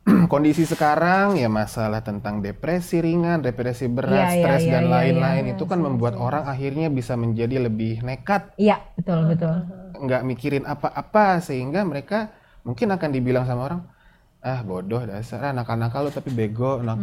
kondisi 0.31 0.63
sekarang 0.63 1.35
ya 1.35 1.51
masalah 1.51 1.99
tentang 1.99 2.39
depresi 2.39 3.03
ringan, 3.03 3.43
depresi 3.43 3.91
berat, 3.91 4.31
Iya, 4.31 4.39
iya, 4.39 4.39
stres 4.39 4.61
iya, 4.63 4.73
dan 4.79 4.85
iya, 4.87 4.91
lain-lain 4.93 5.45
itu 5.51 5.63
kan 5.67 5.79
membuat 5.83 6.15
orang 6.15 6.47
akhirnya 6.47 6.87
bisa 6.87 7.19
menjadi 7.19 7.59
lebih 7.67 8.05
nekat, 8.07 8.55
Iya, 8.55 8.79
betul 8.95 9.27
betul. 9.27 9.55
nggak 9.97 10.21
mikirin 10.23 10.63
apa-apa 10.63 11.41
sehingga 11.43 11.83
mereka 11.83 12.31
mungkin 12.63 12.87
akan 12.95 13.09
dibilang 13.11 13.43
sama 13.43 13.61
orang, 13.67 13.81
ah 14.47 14.60
bodoh 14.62 15.03
dasar 15.03 15.51
anak-anak 15.51 15.91
lo 15.91 16.10
tapi 16.10 16.31
bego, 16.31 16.79
anak 16.79 16.95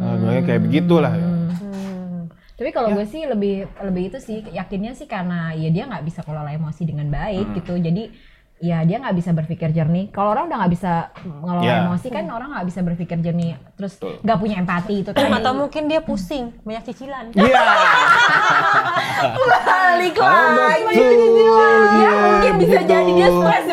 kayak 0.42 0.62
begitulah. 0.62 1.12
ya. 1.12 1.28
Hmm. 1.52 2.32
Tapi 2.54 2.70
kalau 2.70 2.88
gue 2.90 3.04
sih 3.04 3.22
lebih 3.24 3.54
lebih 3.82 4.02
itu 4.08 4.18
sih 4.18 4.40
yakinnya 4.48 4.94
sih 4.94 5.04
karena 5.04 5.52
ya 5.52 5.68
dia 5.68 5.84
nggak 5.84 6.00
bisa 6.02 6.22
kelola 6.22 6.48
emosi 6.50 6.82
dengan 6.82 7.10
baik 7.10 7.44
Hmm. 7.44 7.54
gitu. 7.54 7.74
Jadi 7.76 8.04
ya 8.56 8.80
dia 8.80 8.96
nggak 8.96 9.12
bisa 9.12 9.30
berpikir 9.30 9.68
jernih. 9.70 10.08
Kalau 10.08 10.32
orang 10.32 10.46
udah 10.46 10.58
nggak 10.58 10.72
bisa 10.72 10.92
ngelola 11.20 11.60
Ya. 11.62 11.84
emosi 11.84 12.08
kan 12.08 12.24
orang 12.26 12.48
nggak 12.54 12.64
bisa 12.64 12.80
berpikir 12.80 13.18
jernih. 13.20 13.58
Terus 13.74 13.92
nggak 14.00 14.38
punya 14.38 14.56
empati 14.56 14.94
itu 14.96 15.10
tadi. 15.10 15.28
Atau 15.28 15.52
mungkin 15.52 15.82
dia 15.84 16.00
pusing, 16.00 16.54
banyak 16.62 16.84
cicilan. 16.86 17.24
Iya. 17.34 17.60
balik 19.66 20.14
Oh, 20.16 20.24
lagi. 20.24 20.80
betul. 20.86 21.80
Ya 21.98 22.10
mungkin 22.16 22.52
bisa 22.56 22.78
jadi 22.80 23.10
dia 23.10 23.28
stres 23.28 23.64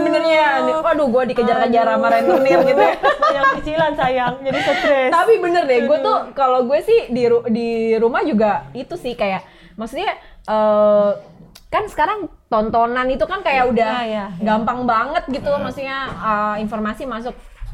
Waduh, 0.91 1.07
gue 1.07 1.23
dikejar-kejar 1.31 1.85
sama 1.87 2.07
rentenir 2.11 2.59
gitu. 2.61 2.81
ya. 2.81 2.93
banyak 3.23 3.45
cicilan 3.55 3.93
sayang, 3.95 4.33
jadi 4.41 4.59
stres. 4.59 5.09
Tapi 5.09 5.33
bener 5.39 5.63
deh, 5.63 5.79
gue 5.87 5.97
tuh 5.99 6.17
kalau 6.31 6.67
gue 6.67 6.79
sih 6.81 7.07
di 7.07 7.23
ru- 7.25 7.47
di 7.47 7.69
rumah 7.95 8.21
juga 8.21 8.67
itu 8.71 8.93
sih 8.93 9.15
kayak 9.15 9.47
maksudnya 9.73 10.19
eh, 10.43 11.11
kan 11.67 11.87
sekarang 11.87 12.27
tontonan 12.45 13.07
itu 13.07 13.23
kan 13.23 13.39
kayak 13.39 13.71
udah 13.71 13.91
Iya, 13.97 14.03
iya, 14.03 14.25
iya. 14.29 14.43
gampang 14.43 14.83
banget 14.83 15.23
gitu, 15.31 15.47
maksudnya 15.55 15.97
eh, 16.11 16.55
informasi 16.59 17.07
masuk 17.07 17.31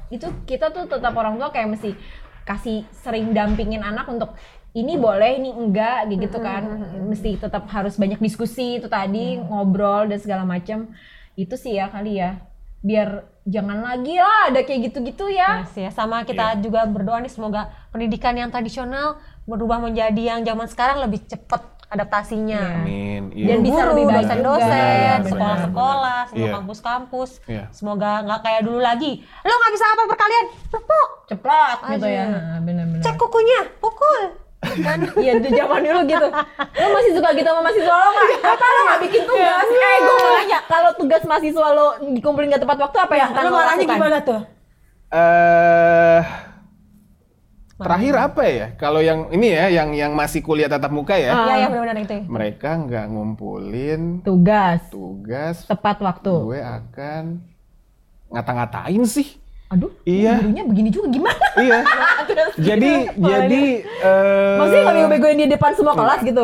itu 0.08 0.30
kita 0.46 0.70
tuh 0.70 0.86
tetap 0.86 1.12
orang 1.14 1.36
tua 1.36 1.50
kayak 1.50 1.74
mesti 1.74 1.98
kasih 2.46 2.86
sering 2.94 3.34
dampingin 3.34 3.82
anak 3.82 4.08
untuk 4.08 4.38
ini 4.72 4.94
boleh, 4.94 5.42
ini 5.42 5.50
enggak, 5.50 6.06
gitu 6.08 6.38
kan. 6.38 6.62
Mesti 7.10 7.42
tetap 7.42 7.66
harus 7.68 7.98
banyak 7.98 8.22
diskusi 8.22 8.78
itu 8.78 8.86
tadi, 8.86 9.36
ngobrol 9.36 10.06
dan 10.06 10.22
segala 10.22 10.46
macam. 10.46 10.94
Itu 11.34 11.58
sih 11.58 11.74
ya 11.74 11.90
kali 11.90 12.22
ya. 12.22 12.38
Biar 12.80 13.10
jangan 13.44 13.80
lagi 13.80 14.16
lah 14.16 14.50
ada 14.50 14.62
kayak 14.62 14.92
gitu-gitu 14.92 15.28
ya. 15.28 15.64
Yes, 15.64 15.74
ya. 15.76 15.90
Sama 15.90 16.24
kita 16.24 16.60
juga 16.60 16.84
berdoa 16.84 17.18
nih 17.18 17.30
semoga 17.30 17.68
pendidikan 17.90 18.34
yang 18.34 18.48
tradisional 18.48 19.18
berubah 19.44 19.80
menjadi 19.80 20.36
yang 20.36 20.40
zaman 20.42 20.68
sekarang 20.68 21.02
lebih 21.02 21.24
cepat 21.24 21.64
adaptasinya. 21.88 22.84
Amin. 22.84 23.32
Dan 23.32 23.34
Iya. 23.34 23.64
bisa 23.64 23.80
Guru, 23.80 23.90
lebih 23.90 24.06
baik 24.06 24.18
dosen-dosen, 24.20 25.18
sekolah-sekolah, 25.26 26.20
semua 26.28 26.44
Iya. 26.44 26.54
kampus-kampus. 26.60 27.30
Iya. 27.48 27.64
Semoga 27.72 28.28
nggak 28.28 28.40
kayak 28.44 28.62
dulu 28.62 28.80
lagi. 28.80 29.24
Lo 29.42 29.54
nggak 29.54 29.72
bisa 29.72 29.86
apa 29.88 30.04
perkalian? 30.06 30.46
Lepuk. 30.68 31.08
ceplok 31.28 31.78
gitu 31.92 32.08
Aja. 32.08 32.24
ya 32.24 32.26
Nah, 32.56 33.04
Cek 33.04 33.16
kukunya, 33.16 33.60
pukul. 33.80 34.48
kan 34.58 34.98
iya 35.22 35.38
itu 35.38 35.54
zaman 35.54 35.80
dulu 35.80 36.02
gitu 36.10 36.28
lo 36.82 36.88
masih 36.90 37.12
suka 37.14 37.30
gitu 37.32 37.46
sama 37.46 37.62
mahasiswa 37.62 37.94
lo 37.94 38.10
nggak 38.10 38.42
apa 38.42 38.66
lo 38.68 38.82
nggak 38.84 39.02
bikin 39.06 39.22
tugas 39.24 39.68
eh 39.70 39.98
gue 40.02 40.16
mau 40.18 40.32
nanya 40.34 40.57
kalau 40.68 40.92
tugas 40.94 41.24
mahasiswa 41.24 41.68
lo 41.70 41.88
dikumpulin 42.06 42.48
gak 42.50 42.62
tepat 42.62 42.78
waktu 42.80 42.98
apa 43.00 43.14
yang 43.14 43.28
akan 43.30 43.42
Lo 43.42 43.50
marahnya 43.50 43.72
lakukan 43.78 43.96
gimana 43.96 44.18
tuh? 44.22 44.42
Eh 45.10 46.22
terakhir 47.78 48.14
apa 48.18 48.42
ya? 48.44 48.68
Kalau 48.76 49.00
yang 49.00 49.30
ini 49.30 49.48
ya, 49.50 49.70
yang 49.70 49.94
yang 49.94 50.12
masih 50.12 50.42
kuliah 50.42 50.66
tatap 50.66 50.90
muka 50.90 51.14
ya, 51.14 51.30
Ah. 51.30 51.46
Iya, 51.46 51.54
iya 51.56 51.68
benar-benar 51.68 51.98
itu. 52.00 52.18
mereka 52.26 52.70
nggak 52.76 53.06
ngumpulin 53.08 54.02
tugas 54.22 54.82
tugas. 54.90 55.62
tepat 55.64 55.98
waktu 56.00 56.34
Gue 56.44 56.58
akan 56.60 57.24
ngata-ngatain 58.28 59.04
sih. 59.06 59.38
aduh 59.68 59.92
Iya. 60.04 60.40
gurunya 60.40 60.64
begini 60.64 60.90
juga 60.90 61.08
gimana 61.10 61.44
Iya. 61.56 61.80
jadi 62.72 62.92
jadi 63.14 63.64
eh 63.84 64.56
maksudnya 64.56 64.82
nggak 64.82 64.96
bego-begoin 64.98 65.38
di 65.38 65.48
depan 65.50 65.72
semua 65.72 65.92
kelas 65.92 66.24
gitu 66.24 66.44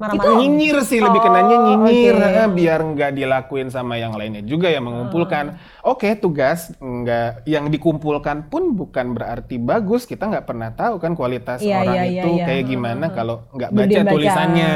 Marah-marah. 0.00 0.32
nyinyir 0.34 0.76
sih 0.80 0.96
lebih 0.96 1.20
kenanya 1.20 1.54
Oh, 1.54 1.64
nyinyir 1.84 2.16
oke. 2.16 2.28
eh, 2.34 2.48
biar 2.48 2.80
nggak 2.82 3.10
dilakuin 3.12 3.68
sama 3.68 3.94
yang 3.94 4.16
lainnya 4.16 4.40
juga 4.40 4.66
yang 4.66 4.82
mengumpulkan. 4.82 5.60
Oke 5.82 6.16
tugas 6.16 6.72
nggak 6.74 7.44
yang 7.44 7.68
dikumpulkan 7.68 8.48
pun 8.48 8.72
bukan 8.72 9.12
berarti 9.12 9.60
bagus 9.60 10.02
kita 10.02 10.24
nggak 10.24 10.44
pernah 10.44 10.72
tahu 10.72 10.96
kan 10.96 11.12
kualitas 11.12 11.60
Iya, 11.60 11.76
orang 11.78 11.94
iya, 11.94 12.04
iya, 12.06 12.16
itu 12.16 12.28
iya. 12.32 12.44
kayak 12.44 12.64
gimana 12.64 13.06
kalau 13.10 13.44
nggak 13.52 13.70
baca 13.70 14.00
tulisannya. 14.08 14.72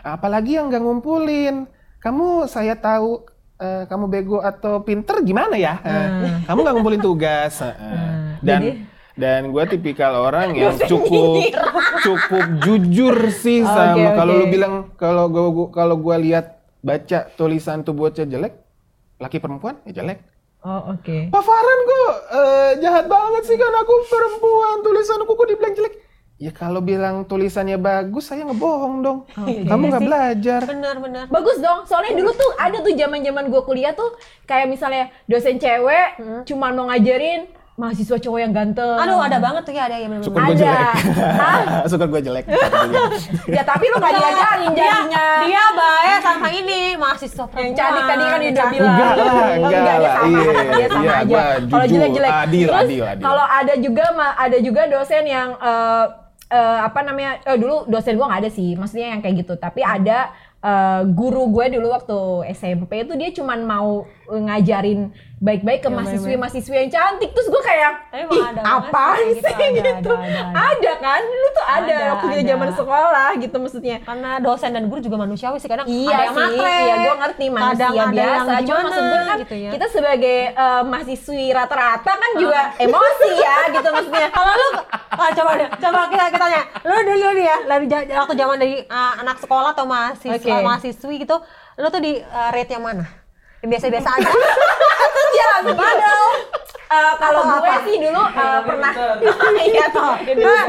Apalagi 0.00 0.50
yang 0.54 0.70
nggak 0.70 0.82
ngumpulin. 0.82 1.66
Kamu 1.98 2.46
saya 2.46 2.76
tahu 2.76 3.26
eh, 3.56 3.84
kamu 3.84 4.04
bego 4.06 4.38
atau 4.38 4.80
pinter 4.80 5.18
gimana 5.20 5.56
ya? 5.56 5.80
Eh, 5.80 6.08
Kamu 6.44 6.58
nggak 6.60 6.74
ngumpulin 6.74 7.00
tugas. 7.00 7.58
eh, 7.64 7.72
eh. 7.72 8.12
Dan 8.38 8.60
jadi- 8.60 8.78
dan 9.14 9.54
gue 9.54 9.64
tipikal 9.70 10.26
orang 10.26 10.58
yang 10.58 10.74
cukup 10.90 11.54
cukup 12.02 12.44
jujur 12.66 13.16
sih 13.30 13.62
sama 13.62 14.18
kalau 14.18 14.32
oke. 14.34 14.40
lu 14.42 14.46
bilang 14.50 14.74
kalau 14.98 15.30
gue 15.30 15.46
kalau 15.70 15.96
gue 15.98 16.16
lihat 16.30 16.58
baca 16.82 17.30
tulisan 17.38 17.86
tuh 17.86 17.94
bocah 17.94 18.26
jelek 18.26 18.58
laki 19.22 19.38
perempuan 19.38 19.78
ya 19.86 20.02
jelek. 20.02 20.20
Oh 20.64 20.96
oke. 20.96 21.28
Pak 21.28 21.42
Farhan 21.44 21.80
kok 21.84 22.12
eh, 22.32 22.70
jahat 22.80 23.06
banget 23.06 23.42
sih 23.44 23.56
kan 23.60 23.72
aku 23.84 23.94
perempuan 24.08 24.76
tulisanku 24.80 25.32
kok 25.36 25.48
dibilang 25.48 25.74
jelek. 25.76 25.94
Ya 26.34 26.50
kalau 26.50 26.82
bilang 26.82 27.22
tulisannya 27.30 27.78
bagus 27.78 28.26
saya 28.26 28.42
ngebohong 28.42 29.06
dong. 29.06 29.18
Kamu 29.38 29.82
nggak 29.86 30.02
belajar. 30.02 30.60
Benar-benar. 30.66 31.30
Bagus 31.30 31.62
dong, 31.62 31.86
soalnya 31.86 32.18
dulu 32.18 32.34
tuh 32.34 32.50
ada 32.58 32.82
tuh 32.82 32.90
zaman-zaman 32.90 33.44
gue 33.54 33.62
kuliah 33.62 33.94
tuh 33.94 34.18
kayak 34.48 34.66
misalnya 34.66 35.14
dosen 35.30 35.62
cewek 35.62 36.18
cuman 36.48 36.72
mau 36.74 36.90
ngajarin 36.90 37.46
mahasiswa 37.74 38.16
cowok 38.16 38.38
yang 38.38 38.52
ganteng. 38.52 38.94
Aduh, 38.96 39.18
ada 39.18 39.38
banget 39.38 39.62
tuh 39.62 39.74
ya, 39.74 39.82
ada 39.84 39.96
yang 39.98 40.14
benar-benar. 40.14 40.30
syukur 40.30 40.40
gue 40.40 40.54
Ada. 40.54 40.62
jelek 40.62 40.94
Hah? 41.34 41.58
syukur 41.90 42.08
gue 42.08 42.20
jelek 42.22 42.44
ya 43.50 43.62
tapi 43.62 43.84
lu 43.84 43.96
gak 43.98 44.12
diajarin 44.14 44.70
dia, 44.72 44.86
jadinya. 44.86 45.26
dia 45.42 45.64
baik 45.74 46.18
sama 46.22 46.48
ini 46.48 46.80
mahasiswa 46.94 47.44
perempuan. 47.44 47.64
yang 47.64 47.74
cantik 47.74 48.04
tadi 48.06 48.24
kan 48.24 48.38
udah 48.40 48.66
bilang. 48.70 48.94
Enggak 48.94 49.12
lah, 49.14 49.32
Oh, 49.34 49.50
enggak 49.58 49.82
dia 49.82 49.98
lah. 49.98 50.14
sama, 50.14 50.28
Iya, 50.28 50.52
dia 50.70 50.88
sama 50.88 51.04
iya, 51.04 51.14
aja. 51.16 51.40
Kalau 51.66 51.84
jujur, 51.84 51.98
jelek 51.98 52.12
jelek. 52.14 52.32
adil, 52.32 52.66
Terus 52.66 52.82
adil, 52.84 53.02
adil. 53.04 53.24
kalau 53.24 53.44
ada 53.44 53.74
juga 53.76 54.04
ada 54.36 54.58
juga 54.58 54.82
dosen 54.86 55.24
yang 55.26 55.48
eh, 55.58 56.04
eh, 56.50 56.78
apa 56.80 57.00
namanya? 57.02 57.32
eh, 57.42 57.56
dulu 57.56 57.76
dosen 57.86 58.14
gua 58.14 58.26
nggak 58.30 58.42
ada 58.46 58.50
sih, 58.50 58.74
maksudnya 58.74 59.08
yang 59.12 59.20
kayak 59.20 59.34
gitu. 59.42 59.54
Tapi 59.56 59.80
ada 59.80 60.30
eh, 60.62 61.00
guru 61.06 61.50
gue 61.50 61.74
dulu 61.74 61.90
waktu 61.90 62.18
SMP 62.50 63.02
itu 63.02 63.12
dia 63.14 63.30
cuman 63.32 63.58
mau 63.62 64.06
ngajarin 64.28 65.00
baik-baik 65.44 65.84
ke 65.84 65.88
Yang 65.92 65.96
mahasiswi-mahasiswi 66.00 66.72
yang 66.72 66.88
cantik. 66.88 67.30
Terus 67.36 67.48
gue 67.52 67.62
kayak, 67.62 67.92
ih 68.16 68.40
ada 68.40 68.60
apaan 68.80 69.20
kayak 69.20 69.44
sih 69.44 69.52
gitu, 69.76 69.84
ada, 69.84 70.00
gitu. 70.00 70.12
ada, 70.14 70.24
ada, 70.24 70.40
ada. 70.40 70.62
Ada 70.72 70.92
kan? 71.04 71.20
Dulu 71.20 71.48
tuh 71.52 71.64
ada, 71.64 71.84
Ada, 71.84 71.96
waktu 72.16 72.26
ada. 72.32 72.48
zaman 72.48 72.68
sekolah 72.72 73.28
gitu 73.36 73.56
maksudnya. 73.60 73.96
Karena 74.00 74.30
dosen 74.40 74.70
dan 74.72 74.84
guru 74.88 75.00
juga 75.04 75.16
manusiawi 75.20 75.58
sih 75.60 75.68
kadang 75.68 75.84
Iya 75.84 76.08
ada 76.08 76.22
yang 76.24 76.32
sih, 76.32 76.40
matre. 76.40 76.72
iya 76.80 76.94
gue 76.96 77.14
ngerti 77.20 77.44
manusia 77.52 77.76
kadang 77.76 77.92
ada 77.92 78.14
biasa. 78.16 78.50
yang 78.56 78.64
Cuma 78.64 78.80
maksud 78.88 79.02
gue 79.04 79.20
kan 79.20 79.36
gitu 79.44 79.56
ya. 79.60 79.70
kita 79.76 79.86
sebagai 79.92 80.38
eh, 80.56 80.82
mahasiswi 80.88 81.46
rata-rata 81.52 82.12
kan 82.16 82.30
juga 82.40 82.60
emosi 82.80 83.30
ya 83.36 83.56
gitu 83.68 83.88
maksudnya. 83.92 84.28
Kalau 84.36 84.52
lu, 84.56 84.68
ah, 85.12 85.30
coba 85.36 85.50
deh, 85.60 85.68
coba 85.76 85.98
kita 86.08 86.24
kita 86.32 86.40
tanya. 86.40 86.62
Lu 86.88 86.96
dulu 87.04 87.28
nih 87.36 87.44
ya, 87.44 87.56
dari 87.68 87.84
waktu 88.16 88.34
zaman 88.38 88.56
dari 88.56 88.74
ah, 88.88 89.12
anak 89.20 89.36
sekolah 89.44 89.76
atau 89.76 89.84
mahasiswa 89.84 90.40
Oke. 90.40 90.64
mahasiswi 90.64 91.14
gitu, 91.20 91.36
lu 91.76 91.86
tuh 91.92 92.00
di 92.00 92.16
ah, 92.24 92.48
rate 92.48 92.72
yang 92.72 92.86
mana? 92.86 93.23
Biasa-biasa 93.64 94.08
aja. 94.20 94.30
Terus 95.14 95.28
dia 95.32 95.46
langsung 95.56 95.76
padel. 95.82 96.24
Eh, 96.84 97.14
kalau 97.18 97.42
gue 97.42 97.64
apa? 97.64 97.82
sih 97.82 97.96
dulu 97.98 98.22
eh, 98.22 98.60
pernah. 98.62 98.92
iya 99.72 99.86
tuh. 99.90 100.14
Nah, 100.20 100.62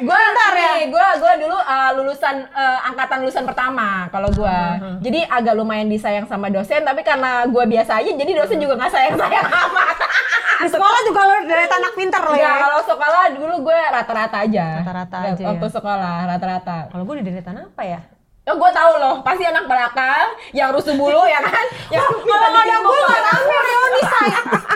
gue 0.00 0.20
ntar 0.34 0.52
ya. 0.56 0.72
gue 0.88 1.06
gue 1.20 1.32
dulu 1.46 1.58
eh, 1.60 1.90
lulusan 2.00 2.36
eh, 2.50 2.78
angkatan 2.90 3.22
lulusan 3.22 3.44
pertama 3.46 4.08
kalau 4.10 4.32
gue. 4.34 4.58
Jadi 5.04 5.20
agak 5.28 5.54
lumayan 5.54 5.86
disayang 5.86 6.26
sama 6.26 6.50
dosen 6.50 6.82
tapi 6.82 7.06
karena 7.06 7.46
gue 7.46 7.64
biasa 7.70 8.02
aja 8.02 8.10
jadi 8.10 8.32
dosen 8.34 8.58
juga 8.58 8.74
nggak 8.80 8.92
sayang 8.92 9.16
sayang 9.20 9.46
amat 9.68 9.96
di 10.60 10.68
sekolah 10.68 11.00
juga 11.08 11.20
lu 11.24 11.36
dari 11.48 11.64
anak 11.64 11.92
pinter 11.96 12.20
lo 12.20 12.36
ya? 12.36 12.52
kalau 12.60 12.80
sekolah 12.84 13.22
dulu 13.32 13.54
gue 13.72 13.80
rata-rata 13.80 14.36
aja. 14.44 14.84
Rata-rata 14.84 15.16
aja 15.32 15.44
waktu 15.56 15.66
ya. 15.66 15.72
sekolah 15.72 16.16
rata-rata. 16.28 16.76
Kalau 16.92 17.02
gue 17.08 17.14
di 17.20 17.24
deretan 17.32 17.56
apa 17.64 17.82
ya? 17.84 18.00
Oh, 18.42 18.56
gue 18.56 18.70
tahu 18.72 18.92
loh, 18.96 19.20
pasti 19.20 19.44
anak 19.44 19.62
belakang 19.64 20.26
yang 20.50 20.72
rusuh 20.72 20.90
bulu 20.92 21.22
ya 21.22 21.38
kan? 21.38 21.60
yang 21.94 22.02
Kalau 22.02 22.48
nggak 22.50 22.62
ada 22.62 22.76
gue 22.80 22.98
nggak 22.98 23.22
rame 23.22 23.54
reuni 23.60 24.02
say. 24.02 24.28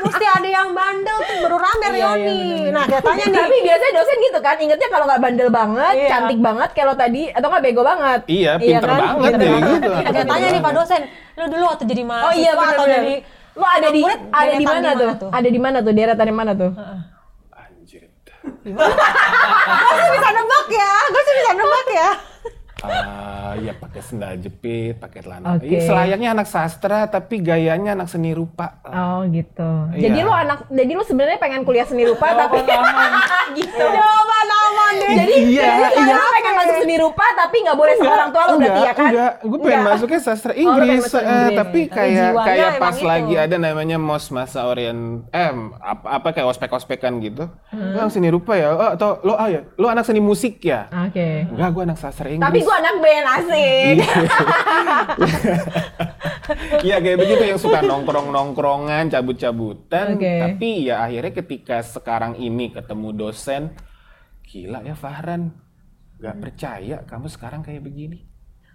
Mesti 0.04 0.24
ada 0.30 0.48
yang 0.48 0.68
bandel 0.70 1.16
tuh 1.18 1.36
baru 1.40 1.56
rame 1.58 1.82
Iya, 1.84 1.90
iya, 1.90 2.08
bener-bener. 2.12 2.70
nah 2.70 2.84
katanya 2.86 3.24
nih. 3.24 3.40
Tapi 3.40 3.56
biasanya 3.64 3.92
dosen 3.96 4.16
gitu 4.20 4.38
kan, 4.38 4.56
ingetnya 4.58 4.88
kalau 4.92 5.04
nggak 5.04 5.18
bandel 5.18 5.48
banget, 5.50 5.94
Iya. 5.96 6.08
cantik 6.08 6.38
banget 6.38 6.70
kalau 6.70 6.94
tadi, 6.94 7.22
atau 7.28 7.46
nggak 7.48 7.64
bego 7.64 7.82
banget. 7.82 8.20
Iya, 8.26 8.52
pinter 8.60 8.84
kan? 8.84 8.98
banget 9.00 9.16
Pinter 9.24 9.40
deh, 9.40 9.50
banget. 9.50 9.72
gitu. 9.74 9.90
Iya, 9.90 10.06
Ada 10.06 10.20
tanya 10.24 10.46
nih 10.46 10.62
Pak 10.62 10.72
dosen, 10.72 11.02
lu 11.34 11.44
dulu 11.48 11.64
waktu 11.66 11.84
jadi 11.84 12.02
mahasiswa 12.04 12.28
Oh 12.28 12.34
iya 12.36 12.50
atau 12.52 12.62
benar 12.84 13.00
jadi 13.00 13.14
Lo 13.54 13.66
ada 13.66 13.88
di 13.88 14.02
ada 14.04 14.52
di 14.52 14.66
mana 14.66 14.88
tuh? 14.92 15.10
tuh? 15.16 15.30
Ada 15.30 15.48
di 15.48 15.58
mana 15.58 15.78
tuh? 15.80 15.92
Deretan 15.92 16.26
di 16.26 16.36
mana 16.36 16.52
tuh? 16.52 16.70
Anjir. 17.50 18.02
Gue 18.62 18.86
sih 19.96 20.10
bisa 20.12 20.28
nebak 20.30 20.66
ya, 20.68 20.92
gue 21.06 21.22
sih 21.22 21.34
bisa 21.34 21.52
nebak 21.54 21.88
ya. 21.90 22.10
Ah, 22.84 23.52
ya 23.56 23.72
pakai 23.72 24.00
sendal 24.02 24.36
jepit, 24.38 24.98
pakai 24.98 25.20
celana. 25.24 25.56
Oke. 25.56 25.68
Iya, 25.68 25.80
selayaknya 25.86 26.28
anak 26.34 26.48
sastra 26.50 27.06
tapi 27.06 27.40
gayanya 27.40 27.94
anak 27.94 28.08
seni 28.10 28.34
rupa. 28.34 28.82
Oh 28.84 29.24
gitu. 29.28 29.88
Iya. 29.94 30.10
Jadi 30.10 30.18
lu 30.22 30.32
anak, 30.32 30.58
jadi 30.68 30.92
lu 30.92 31.04
sebenarnya 31.06 31.38
pengen 31.40 31.62
kuliah 31.62 31.86
seni 31.86 32.04
rupa 32.04 32.34
tapi 32.34 32.60
gitu. 33.58 33.84
Jawaban 33.84 34.46
deh. 34.94 35.10
Jadi 35.14 35.34
Iya, 35.44 35.70
iya. 35.92 36.14
lu 36.14 36.26
pengen 36.30 36.54
masuk 36.54 36.74
seni 36.78 36.96
rupa 36.96 37.24
tapi 37.34 37.56
nggak 37.60 37.74
boleh 37.74 37.94
sama 37.94 38.12
orang 38.12 38.30
tua 38.30 38.44
lu 38.44 38.56
berarti 38.56 38.80
ya 38.80 38.92
kan? 38.92 39.08
Enggak, 39.08 39.32
gue 39.40 39.58
pengen 39.58 39.74
Enggak. 39.76 39.92
masuknya 39.92 40.20
sastra 40.20 40.52
pengen 40.52 40.64
Inggris, 40.64 41.00
masuk 41.02 41.18
eh, 41.18 41.26
Inggris. 41.26 41.54
tapi 41.54 41.80
Tapi 41.84 41.90
kayak 41.90 42.30
kayak 42.38 42.70
pas 42.78 42.94
itu. 42.94 43.04
lagi 43.04 43.34
ada 43.34 43.56
namanya 43.56 43.96
mos 43.96 44.24
masa 44.28 44.60
orient, 44.64 45.00
eh 45.30 45.50
apa, 45.80 46.06
apa 46.12 46.28
kayak 46.30 46.48
ospek-ospekan 46.48 47.18
gitu. 47.18 47.44
Hmm. 47.68 47.92
Lo 47.94 48.06
seni 48.08 48.28
rupa 48.28 48.54
ya, 48.54 48.70
oh, 48.70 48.90
atau 48.94 49.18
lo 49.20 49.34
ah 49.34 49.48
ya, 49.48 49.66
lo 49.74 49.86
anak 49.86 50.04
seni 50.04 50.20
musik 50.20 50.60
ya? 50.60 50.86
Oke. 50.90 51.48
Enggak, 51.48 51.68
gue 51.70 51.82
anak 51.82 51.98
sastra 51.98 52.28
Inggris. 52.28 52.46
Tapi 52.46 52.58
gua 52.60 52.76
anak 52.78 52.94
band 52.98 53.26
asik. 53.34 53.96
Iya 56.84 57.00
kayak 57.00 57.18
begitu 57.18 57.42
yang 57.42 57.56
suka 57.56 57.80
nongkrong-nongkrongan, 57.80 59.08
cabut-cabutan. 59.08 60.20
Oke. 60.20 60.34
Tapi 60.44 60.68
ya 60.84 61.00
akhirnya 61.00 61.32
ketika 61.32 61.80
sekarang 61.80 62.36
ini 62.36 62.68
ketemu 62.68 63.16
dosen, 63.16 63.72
gila 64.54 64.86
ya 64.86 64.94
Fahran, 64.94 65.50
gak 66.22 66.38
percaya 66.38 67.02
kamu 67.10 67.26
sekarang 67.26 67.66
kayak 67.66 67.82
begini. 67.82 68.22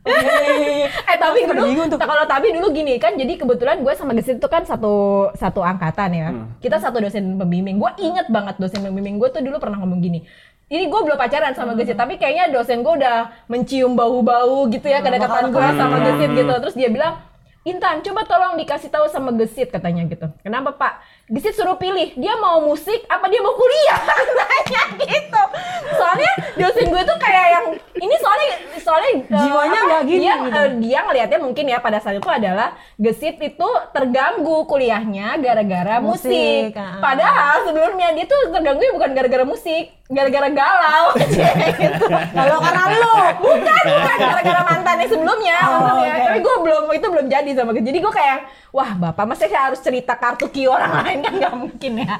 eh 0.03 1.17
tapi 1.19 1.43
dulu, 1.43 1.87
tuh. 1.91 1.99
kalau 1.99 2.23
tapi 2.27 2.51
dulu 2.51 2.71
gini 2.75 2.99
kan, 2.99 3.15
jadi 3.15 3.39
kebetulan 3.39 3.79
gue 3.79 3.93
sama 3.95 4.11
Gesit 4.15 4.43
itu 4.43 4.47
kan 4.51 4.67
satu 4.67 5.27
satu 5.39 5.63
angkatan 5.63 6.11
ya. 6.11 6.29
Hmm. 6.35 6.55
Kita 6.59 6.83
satu 6.83 6.99
dosen 6.99 7.39
pembimbing. 7.39 7.79
Gue 7.79 7.91
inget 7.99 8.27
banget 8.27 8.59
dosen 8.59 8.83
pembimbing 8.83 9.15
gue 9.19 9.31
tuh 9.31 9.39
dulu 9.39 9.55
pernah 9.55 9.79
ngomong 9.79 10.03
gini. 10.03 10.27
Ini 10.67 10.87
gue 10.91 10.99
belum 11.03 11.15
pacaran 11.15 11.55
sama 11.55 11.71
Hmm. 11.71 11.79
Gesit, 11.79 11.95
tapi 11.95 12.19
kayaknya 12.19 12.51
dosen 12.51 12.83
gue 12.83 12.93
udah 12.99 13.47
mencium 13.47 13.95
bau-bau 13.95 14.67
gitu 14.67 14.87
ya 14.87 14.99
kedekatan 14.99 15.47
gue 15.47 15.67
sama 15.79 15.95
Gesit 16.03 16.31
gitu. 16.35 16.53
Terus 16.59 16.75
dia 16.75 16.89
bilang, 16.91 17.23
Intan, 17.67 17.99
coba 17.99 18.23
tolong 18.23 18.55
dikasih 18.55 18.87
tahu 18.91 19.07
sama 19.11 19.31
Gesit 19.35 19.71
katanya 19.71 20.07
gitu. 20.07 20.27
Kenapa 20.43 20.75
Pak? 20.75 20.93
Gesit 21.29 21.53
suruh 21.53 21.77
pilih, 21.77 22.09
dia 22.17 22.33
mau 22.35 22.57
musik 22.59 23.05
apa 23.05 23.29
dia 23.29 23.37
mau 23.37 23.53
kuliah? 23.53 24.01
Tanya 24.41 24.83
gitu. 24.97 25.43
Soalnya 25.93 26.31
dosen 26.57 26.89
gue 26.89 27.01
tuh 27.05 27.17
kayak 27.17 27.45
yang 27.53 27.65
ini 27.95 28.15
soalnya 28.17 28.47
soalnya 28.79 29.11
eh, 29.13 29.37
Jiwanya 29.37 29.79
nggak 29.85 30.03
gini 30.03 30.25
dia, 30.25 30.33
gitu. 30.41 30.57
eh, 30.57 30.69
dia 30.81 30.99
ngelihatnya 31.05 31.39
mungkin 31.39 31.65
ya 31.67 31.77
pada 31.77 32.01
saat 32.01 32.17
itu 32.17 32.25
adalah 32.25 32.73
Gesit 32.97 33.37
itu 33.37 33.69
terganggu 33.93 34.65
kuliahnya 34.65 35.37
gara-gara 35.37 36.01
musik. 36.01 36.33
Musik, 36.33 36.73
ah. 36.75 36.97
Padahal 36.97 37.55
sebelumnya 37.63 38.09
dia 38.11 38.25
tuh 38.25 38.49
terganggu 38.49 38.81
bukan 38.89 39.09
gara-gara 39.13 39.45
musik, 39.45 39.93
gara-gara 40.09 40.49
galau. 40.49 41.05
gitu. 41.77 42.05
Kalau 42.09 42.57
karena 42.57 42.83
lu. 42.89 43.13
Bukan, 43.37 43.83
bukan 43.85 44.17
gara-gara 44.17 44.61
mantannya 44.65 45.05
sebelumnya, 45.05 45.57
Oh, 45.61 45.77
maksudnya. 45.77 46.09
oke. 46.09 46.25
Tapi 46.25 46.39
gue 46.41 46.55
belum 46.65 46.83
itu 46.89 47.07
belum 47.13 47.25
jadi 47.29 47.49
sama 47.53 47.69
gue. 47.71 47.83
Jadi 47.85 47.99
gue 48.01 48.13
kayak, 48.13 48.37
wah 48.71 48.91
bapak 48.93 49.25
masa 49.25 49.45
saya 49.45 49.67
harus 49.67 49.79
cerita 49.79 50.13
kartu 50.13 50.47
Q 50.47 50.67
orang 50.67 50.91
lain 50.99 51.19
kan 51.19 51.33
nggak 51.35 51.55
mungkin 51.55 51.93
ya. 51.99 52.17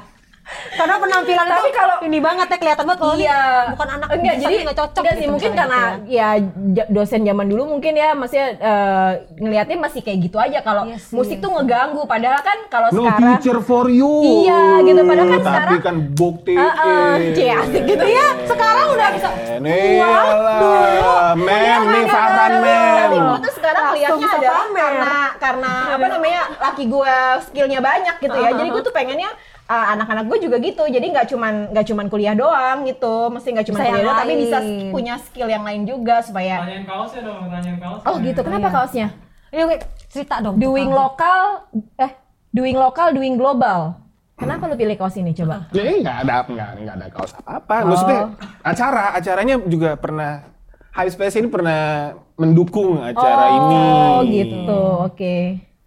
Karena 0.50 0.98
penampilan 0.98 1.46
Tapi 1.46 1.62
itu 1.62 1.70
kalau- 1.70 2.00
ini 2.02 2.18
banget 2.18 2.46
ya 2.48 2.58
kelihatan 2.58 2.82
banget 2.82 2.98
kalau 2.98 3.14
iya. 3.14 3.38
ini 3.62 3.70
bukan 3.70 3.88
anak 3.92 4.08
enggak 4.10 4.36
jadi 4.36 4.50
nih, 4.50 4.62
nggak 4.66 4.78
cocok 4.80 4.98
enggak 4.98 5.14
sih 5.14 5.20
gitu 5.20 5.30
mungkin 5.30 5.50
karena 5.54 5.80
gitu 5.94 6.10
ya 6.10 6.28
ja- 6.74 6.88
dosen 6.90 7.20
zaman 7.22 7.46
dulu 7.46 7.62
mungkin 7.68 7.92
ya 7.94 8.08
maksudnya 8.12 8.48
eh, 8.58 9.10
ngelihatnya 9.38 9.76
masih 9.78 10.00
kayak 10.00 10.18
gitu 10.20 10.36
aja 10.36 10.58
kalau 10.58 10.90
Iya 10.90 10.98
sih, 10.98 11.14
musik 11.14 11.38
iya 11.38 11.44
tuh 11.44 11.50
ngeganggu 11.54 12.02
padahal 12.02 12.40
kan 12.42 12.58
kalau 12.66 12.88
No 12.90 12.98
sekarang 12.98 13.22
future 13.38 13.60
for 13.62 13.86
you. 13.86 14.10
Iya, 14.42 14.62
gitu. 14.82 15.00
Padahal 15.00 15.28
kan 15.28 15.38
Tapi 15.38 15.46
sekarang- 15.46 15.82
kan 15.86 15.96
bukti. 16.10 16.54
Heeh, 16.56 17.10
cie, 17.30 17.50
asik 17.52 17.82
gitu 17.86 18.06
ya. 18.08 18.26
Sekarang 18.42 18.86
udah 18.90 19.08
bisa 19.12 19.28
Nih 19.60 20.02
lah, 20.02 21.30
men, 21.38 21.80
nih 21.86 22.04
Fahran 22.08 22.52
men. 22.58 22.89
Gue 23.20 23.38
tuh 23.44 23.52
sekarang 23.60 23.84
lihatnya 23.92 24.28
pamer. 24.30 24.72
karena 24.72 25.14
karena 25.36 25.72
apa 25.94 26.06
namanya 26.08 26.42
laki 26.56 26.84
gue 26.88 27.16
skillnya 27.50 27.80
banyak 27.84 28.16
gitu 28.22 28.38
ya. 28.38 28.50
Jadi 28.56 28.68
gue 28.72 28.82
tuh 28.82 28.94
pengennya 28.94 29.30
uh, 29.68 29.86
anak-anak 29.94 30.24
gue 30.26 30.38
juga 30.48 30.56
gitu. 30.58 30.84
Jadi 30.88 31.06
nggak 31.12 31.26
cuman 31.30 31.54
nggak 31.76 31.86
cuman 31.86 32.06
kuliah 32.08 32.34
doang 32.34 32.88
gitu. 32.88 33.28
Mesti 33.30 33.48
nggak 33.54 33.66
cuman 33.70 33.78
Bisa 33.78 33.86
yang 33.86 33.94
kuliah 33.94 34.06
doang, 34.08 34.20
tapi 34.24 34.32
bisa 34.38 34.58
punya 34.90 35.14
skill 35.20 35.48
yang 35.48 35.64
lain 35.64 35.82
juga 35.86 36.16
supaya. 36.24 36.64
Tanyain 36.64 36.84
kaosnya 36.88 37.20
dong, 37.24 37.46
tanyain 37.48 37.78
kaos. 37.78 38.00
Oh 38.08 38.16
gitu. 38.18 38.40
Kenapa 38.42 38.68
kaosnya? 38.72 39.08
Ini 39.50 39.62
Wik, 39.66 39.82
cerita 40.06 40.38
dong. 40.38 40.62
Doing 40.62 40.90
lokal, 40.94 41.66
eh 41.98 42.12
doing 42.54 42.78
lokal, 42.78 43.10
doing 43.10 43.34
global. 43.34 43.98
Kenapa 44.40 44.72
lu 44.72 44.74
pilih 44.78 44.96
kaos 44.96 45.20
ini 45.20 45.36
coba? 45.36 45.68
Ya 45.76 45.84
nggak 45.84 46.16
ada 46.24 46.36
nggak 46.48 46.70
nggak 46.80 46.94
ada 46.96 47.06
kaos 47.12 47.32
apa-apa. 47.36 47.76
Oh. 47.84 47.88
Maksudnya 47.92 48.20
acara 48.64 49.04
acaranya 49.12 49.56
juga 49.68 50.00
pernah 50.00 50.48
High 50.90 51.12
Space 51.14 51.38
ini 51.38 51.46
pernah 51.46 52.14
mendukung 52.34 52.98
acara 52.98 53.44
ini. 53.54 53.82
Oh 53.86 54.20
gitu. 54.26 54.80
Oke. 55.06 55.34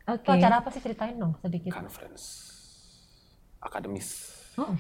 Oke. 0.07 0.23
Itu 0.23 0.31
acara 0.31 0.63
apa 0.63 0.69
sih 0.71 0.79
ceritain 0.79 1.15
dong 1.19 1.35
sedikit. 1.43 1.75
Conference 1.75 2.23
akademis. 3.63 4.07
Oh. 4.59 4.75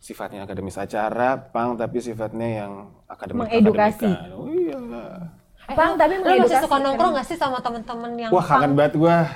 Sifatnya 0.00 0.42
akademis 0.48 0.74
acara, 0.74 1.38
pang 1.38 1.78
tapi 1.78 2.02
sifatnya 2.02 2.66
yang 2.66 2.72
akademik. 3.06 3.46
Mengedukasi. 3.46 4.10
Oh 4.34 4.50
iya. 4.50 4.78
Bang, 5.70 5.94
tapi 5.94 6.18
Lu 6.18 6.26
masih 6.26 6.42
mengedukasi 6.42 6.64
suka 6.66 6.76
kan? 6.76 6.82
nongkrong 6.82 7.12
gak 7.14 7.26
sih 7.30 7.38
sama 7.38 7.58
temen-temen 7.62 8.10
yang 8.18 8.30
Wah 8.34 8.42
kangen 8.42 8.74
banget 8.74 8.98
gua. 8.98 9.30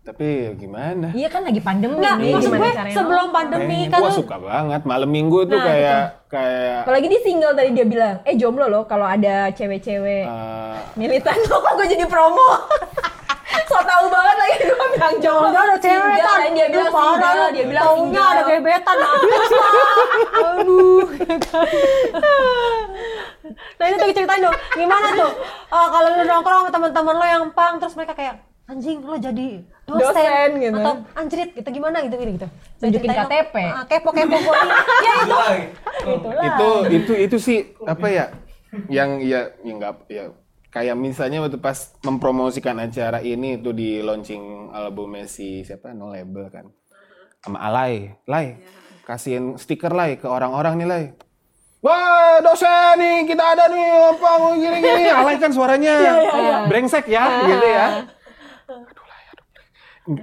Tapi 0.00 0.56
gimana? 0.56 1.12
Iya 1.12 1.28
kan 1.28 1.44
lagi 1.44 1.60
pandemi 1.60 2.00
Enggak, 2.00 2.16
nih, 2.16 2.32
maksud 2.32 2.48
gimana 2.48 2.64
gue 2.64 2.72
caranya 2.72 2.96
sebelum 2.96 3.26
pandemi 3.30 3.78
Eh, 3.78 3.90
kan 3.92 3.98
lu 4.00 4.08
suka 4.10 4.36
banget. 4.40 4.80
Malam 4.82 5.10
minggu 5.12 5.38
tuh 5.44 5.60
Nah, 5.60 5.66
kayak 5.68 6.00
kayak 6.26 6.78
Apalagi 6.82 7.06
di 7.06 7.18
single 7.20 7.52
tadi 7.52 7.70
dia 7.70 7.84
bilang, 7.84 8.16
eh 8.24 8.32
jomblo 8.32 8.64
loh 8.64 8.88
kalau 8.88 9.04
ada 9.04 9.52
cewek-cewek 9.52 10.24
eh, 10.24 10.74
militan 10.96 11.36
loh 11.46 11.60
kok 11.64 11.72
gue 11.76 11.86
jadi 11.86 12.08
promo. 12.08 12.48
so 13.68 13.76
tau 13.82 14.06
banget 14.08 14.36
lagi 14.36 14.56
gue 14.64 14.86
bilang 14.90 15.16
jomblo. 15.20 15.52
Ada 15.52 15.76
cewek 15.76 16.16
kan. 16.18 16.38
dia 16.48 16.66
bilang 16.66 16.88
single, 16.90 17.40
dia 17.52 17.64
bilang 17.68 17.84
Taunya 17.84 18.00
single. 18.00 18.32
ada 18.32 18.42
gebetan. 18.48 18.96
Aduh. 20.40 21.02
nah 23.76 23.84
itu 23.84 23.96
tuh 23.98 24.08
ceritain 24.12 24.40
dong. 24.40 24.56
Gimana 24.72 25.08
tuh? 25.12 25.32
Eh, 25.68 25.88
kalau 25.92 26.08
lu 26.08 26.24
nongkrong 26.24 26.60
sama 26.64 26.70
teman-teman 26.72 27.14
lo 27.14 27.26
yang 27.26 27.44
pang 27.52 27.76
terus 27.76 27.92
mereka 27.92 28.16
kayak 28.16 28.40
anjing 28.64 29.02
lo 29.02 29.18
jadi 29.18 29.60
dosen, 29.90 30.14
Dosen, 30.14 30.50
gitu. 30.60 30.78
atau 30.78 30.94
anjrit 31.16 31.50
gitu 31.54 31.68
gimana? 31.70 31.96
Gitu 32.06 32.14
gitu. 32.16 32.32
Gitu. 32.36 32.46
Tunjukin. 32.78 33.10
KTP. 33.10 33.54
Ah, 33.66 33.84
kepo 33.88 34.10
kepo 34.14 34.36
gue 34.36 34.56
ya 35.06 35.14
itu. 35.24 35.38
Itulah 36.06 36.42
itu 36.46 36.68
itu 36.94 37.12
itu 37.16 37.36
sih 37.40 37.58
apa 37.82 38.06
ya 38.06 38.26
yang 38.86 39.18
ya 39.18 39.50
ya 39.60 39.72
nggak 39.74 39.94
ya 40.06 40.24
kayak 40.70 40.94
misalnya 40.94 41.42
waktu 41.42 41.58
pas 41.58 41.94
mempromosikan 42.06 42.78
acara 42.78 43.18
ini 43.18 43.58
itu 43.58 43.74
di 43.74 43.98
launching 43.98 44.70
albumnya 44.70 45.26
si 45.26 45.66
siapa? 45.66 45.90
No 45.90 46.14
label 46.14 46.46
kan? 46.48 46.70
Sama 47.42 47.58
Alay. 47.58 48.14
Lay 48.28 48.60
kasihin 49.00 49.58
stiker 49.58 49.90
Lay 49.90 50.14
ke 50.14 50.30
orang-orang 50.30 50.78
nih 50.78 50.86
Lay 50.86 51.04
Wah 51.80 52.38
dosen 52.44 53.00
nih 53.00 53.24
kita 53.26 53.56
ada 53.56 53.66
nih 53.66 53.88
apa 54.14 54.30
gini-gini 54.54 55.10
Alay 55.10 55.36
kan 55.40 55.50
suaranya 55.50 55.94
brengsek 56.70 57.10
ya 57.10 57.24
gitu 57.42 57.66
ya. 57.66 57.86
aduh 57.96 57.98
Lay 57.98 57.98
aduh 57.98 58.19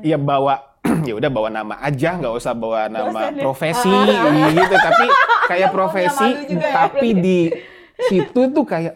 ya 0.04 0.18
bawa 0.18 0.78
ya 1.08 1.14
udah 1.16 1.30
bawa 1.32 1.50
nama 1.52 1.76
aja 1.84 2.16
nggak 2.16 2.34
usah 2.34 2.54
bawa 2.56 2.88
nama 2.88 3.32
profesi 3.36 3.92
gitu. 4.58 4.76
Tapi 4.76 5.06
kayak 5.52 5.70
profesi 5.72 6.30
ya, 6.52 6.60
tapi 6.74 7.16
di 7.16 7.40
situ 8.08 8.42
tuh 8.52 8.66
kayak 8.66 8.96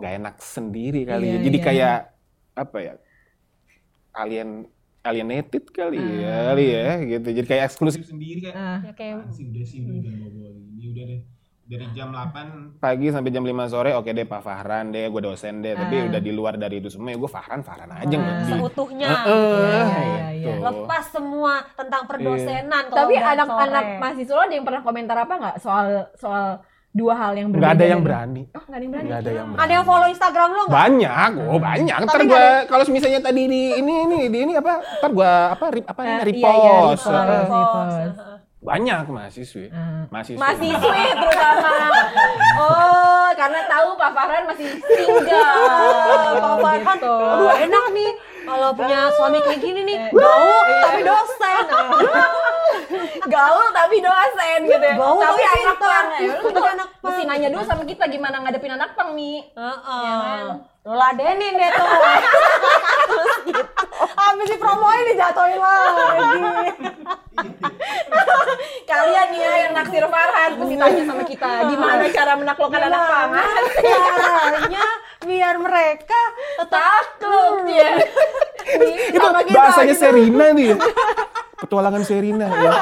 nggak 0.00 0.12
enak 0.18 0.34
sendiri 0.40 1.06
kali 1.06 1.26
ya. 1.26 1.32
Iya, 1.36 1.38
jadi 1.46 1.58
iya. 1.58 1.64
kayak 1.64 1.96
apa 2.52 2.78
ya 2.80 2.94
alien 4.12 4.68
alienated 5.02 5.64
kali 5.72 5.98
ya 5.98 6.52
kali 6.52 6.64
ya 6.68 6.88
gitu. 7.00 7.28
Jadi 7.42 7.46
kayak 7.48 7.62
eksklusif 7.72 8.06
sendiri 8.06 8.38
kayak 8.44 8.56
Ah. 8.56 8.78
ya 8.86 8.92
kayak 8.94 9.16
sih 9.32 9.44
udah 9.50 9.64
sih 9.66 9.78
udah 9.82 9.98
jangan 9.98 10.30
bawa 10.30 10.48
ini 10.52 10.84
udah 10.92 11.04
deh 11.06 11.20
dari 11.64 11.86
jam 11.92 12.10
8 12.10 12.78
pagi 12.78 13.08
sampai 13.08 13.30
jam 13.30 13.40
5 13.40 13.54
sore 13.66 13.90
oke 13.92 14.08
deh 14.08 14.24
Pak 14.24 14.40
Fahran 14.40 14.90
deh 14.90 15.06
gue 15.06 15.22
dosen 15.22 15.60
deh 15.60 15.72
tapi 15.72 16.04
udah 16.04 16.18
di 16.18 16.30
luar 16.30 16.54
dari 16.54 16.76
itu 16.76 16.88
semua 16.88 17.10
ya 17.10 17.16
gue 17.16 17.30
Fahran 17.30 17.60
Fahran 17.60 17.88
aja 17.88 18.10
nggak 18.12 18.34
di 18.36 18.44
seutuhnya 18.50 19.08
Heeh, 19.08 19.86
iya, 19.96 20.26
gitu. 20.34 20.48
iya. 20.50 20.54
lepas 20.60 21.04
semua 21.08 21.52
tentang 21.72 22.02
perdosenan 22.04 22.82
kalau 22.86 22.98
Tapi 23.00 23.14
anak-anak 23.16 23.84
mahasiswa 23.98 24.32
lo 24.32 24.42
ada 24.42 24.52
yang 24.52 24.64
pernah 24.64 24.82
komentar 24.82 25.16
apa 25.16 25.34
nggak 25.34 25.56
soal 25.58 25.86
soal 26.14 26.46
dua 26.92 27.16
hal 27.16 27.32
yang 27.32 27.48
berbeda? 27.48 27.64
nggak 27.64 27.72
ada 27.74 27.86
yang 27.86 27.96
ini? 27.96 28.04
berani 28.04 28.42
Oh, 28.44 28.60
nggak 28.60 28.76
ada 28.76 28.82
yang 28.82 28.92
berani. 28.92 29.06
nggak 29.08 29.16
ada 29.18 29.30
yang 29.32 29.46
berani 29.48 29.62
ada 29.62 29.72
yang 29.72 29.84
follow 29.86 30.08
Instagram 30.10 30.48
lo 30.50 30.62
nggak 30.62 30.76
banyak 30.76 31.30
oh 31.42 31.60
banyak 31.62 31.96
ntar 31.96 32.12
Tapi 32.12 32.24
gua 32.28 32.44
kalau 32.66 32.84
misalnya 32.86 33.20
tadi 33.22 33.42
di 33.44 33.62
ini 33.72 33.92
ini 34.02 34.18
di 34.28 34.38
ini 34.40 34.52
apa 34.52 34.72
ntar 34.98 35.10
gua 35.10 35.32
apa 35.52 35.64
rip, 35.70 35.84
apa 35.86 36.00
Eh, 36.02 36.20
repost 36.26 36.44
iya, 36.44 36.68
iya, 36.68 36.76
repost. 36.84 37.06
Eh, 37.08 37.40
repost. 37.48 38.20
Banyak 38.62 39.02
mahasiswi 39.04 39.66
Ah. 39.68 40.06
mahasiswi 40.06 40.38
Mahasiswi 40.38 41.02
terutama. 41.12 41.74
Oh, 42.54 43.26
karena 43.34 43.60
tahu 43.66 43.88
Pak 43.96 44.10
Farhan 44.12 44.44
masih 44.46 44.66
single. 44.78 45.26
Pak 46.38 46.56
Farhan, 46.56 46.96
gitu. 46.96 47.14
aduh 47.18 47.50
enak 47.52 47.84
nih 47.90 48.10
kalau 48.42 48.70
punya 48.72 49.10
suami 49.12 49.38
kayak 49.40 49.58
gini 49.58 49.80
nih, 49.84 49.98
Eh, 50.00 50.10
iya. 50.10 50.78
tapi 50.80 51.00
dosen. 51.02 51.64
gaul 53.34 53.66
tapi 53.72 53.96
dosen 53.98 54.58
gitu 54.62 54.78
ya. 54.84 54.94
Gaul 54.94 55.18
tapi 55.18 55.42
tapi 55.42 55.58
anak 55.58 55.76
pang. 55.76 56.06
Ya, 56.12 56.34
jadi 56.38 56.60
anak 56.72 56.88
pang. 56.92 57.02
mesti 57.04 57.22
nanya 57.24 57.48
dulu 57.50 57.62
sama 57.64 57.82
kita 57.82 58.04
gimana 58.06 58.36
ngadepin 58.38 58.72
anak 58.72 58.94
pang 58.94 59.10
nih. 59.12 59.42
Heeh. 59.52 60.02
Ya 60.04 60.14
kan? 60.14 60.46
Lo 60.82 60.92
ladenin 60.92 61.54
deh 61.56 61.70
tuh. 61.72 61.86
Terus 63.08 63.36
gitu. 63.44 63.62
Habis 64.12 64.48
dipromoin 64.48 65.02
dijatuhin 65.08 65.58
lagi. 65.58 66.30
Kalian 68.84 69.28
ya 69.92 70.00
naksir 70.00 70.08
Farhan 70.08 70.50
mesti 70.56 70.76
tanya 70.80 71.02
sama 71.04 71.22
kita 71.28 71.50
gimana 71.68 72.04
cara 72.08 72.32
menaklukkan 72.40 72.80
anak 72.88 73.02
pang. 73.04 73.30
Caranya 73.84 74.86
biar 75.22 75.54
mereka 75.60 76.20
Takluk 76.66 77.68
dia. 77.68 78.00
Nih, 78.80 79.12
Itu 79.12 79.28
bahasanya 79.52 79.92
gitu. 79.92 80.02
Serina 80.08 80.46
nih. 80.56 80.72
ya. 80.72 80.76
Petualangan 81.60 82.02
Serina 82.08 82.46
ya. 82.48 82.72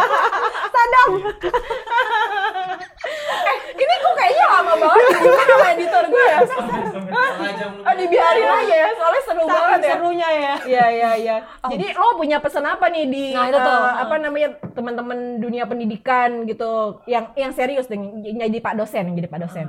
Ini 3.80 3.94
kok 3.96 4.12
kayaknya 4.12 4.44
lama 4.52 4.74
banget 4.76 5.04
sama 5.24 5.66
editor 5.72 6.04
gue 6.12 6.24
ya. 6.28 6.38
Setengah 6.50 7.52
jam 7.56 7.70
lu. 7.74 7.82
Oh 7.82 7.89
dibiarin 8.06 8.48
aja 8.48 8.74
ya, 8.74 8.88
soalnya 8.96 9.22
seru 9.22 9.42
banget 9.44 9.60
saking 9.60 9.84
ya. 9.84 9.94
serunya 9.94 10.28
ya. 10.28 10.54
Iya 10.64 10.86
iya 10.90 11.10
iya. 11.16 11.36
Jadi 11.72 11.86
lo 11.94 12.16
punya 12.16 12.38
pesan 12.40 12.64
apa 12.64 12.86
nih 12.88 13.04
di 13.06 13.24
Nah, 13.36 13.46
itu 13.48 13.58
tuh. 13.58 13.80
eh, 13.84 13.94
apa 14.02 14.14
namanya 14.16 14.48
teman-teman 14.72 15.18
dunia 15.38 15.64
pendidikan 15.68 16.44
gitu 16.48 17.02
yang 17.04 17.30
yang 17.36 17.52
serius 17.52 17.86
dengan 17.86 18.20
jadi 18.24 18.58
pak 18.60 18.74
dosen, 18.76 19.12
jadi 19.12 19.28
pak 19.28 19.40
dosen. 19.44 19.66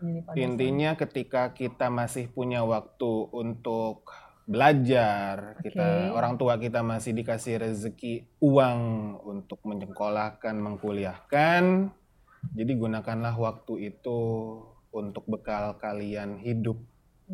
Jadi 0.00 0.20
pak 0.24 0.32
dosen. 0.34 0.42
Intinya 0.42 0.90
ketika 0.98 1.42
kita 1.54 1.86
masih 1.92 2.26
punya 2.32 2.64
waktu 2.66 3.12
untuk 3.30 4.08
belajar, 4.50 5.62
kita 5.62 6.10
Oke. 6.10 6.16
orang 6.18 6.34
tua 6.34 6.58
kita 6.58 6.82
masih 6.82 7.14
dikasih 7.14 7.62
rezeki 7.62 8.26
uang 8.42 8.80
untuk 9.22 9.62
menyekolahkan, 9.62 10.58
mengkuliahkan. 10.58 11.94
Jadi 12.56 12.72
gunakanlah 12.74 13.36
waktu 13.38 13.94
itu 13.94 14.18
untuk 14.90 15.22
bekal 15.30 15.78
kalian 15.78 16.42
hidup 16.42 16.80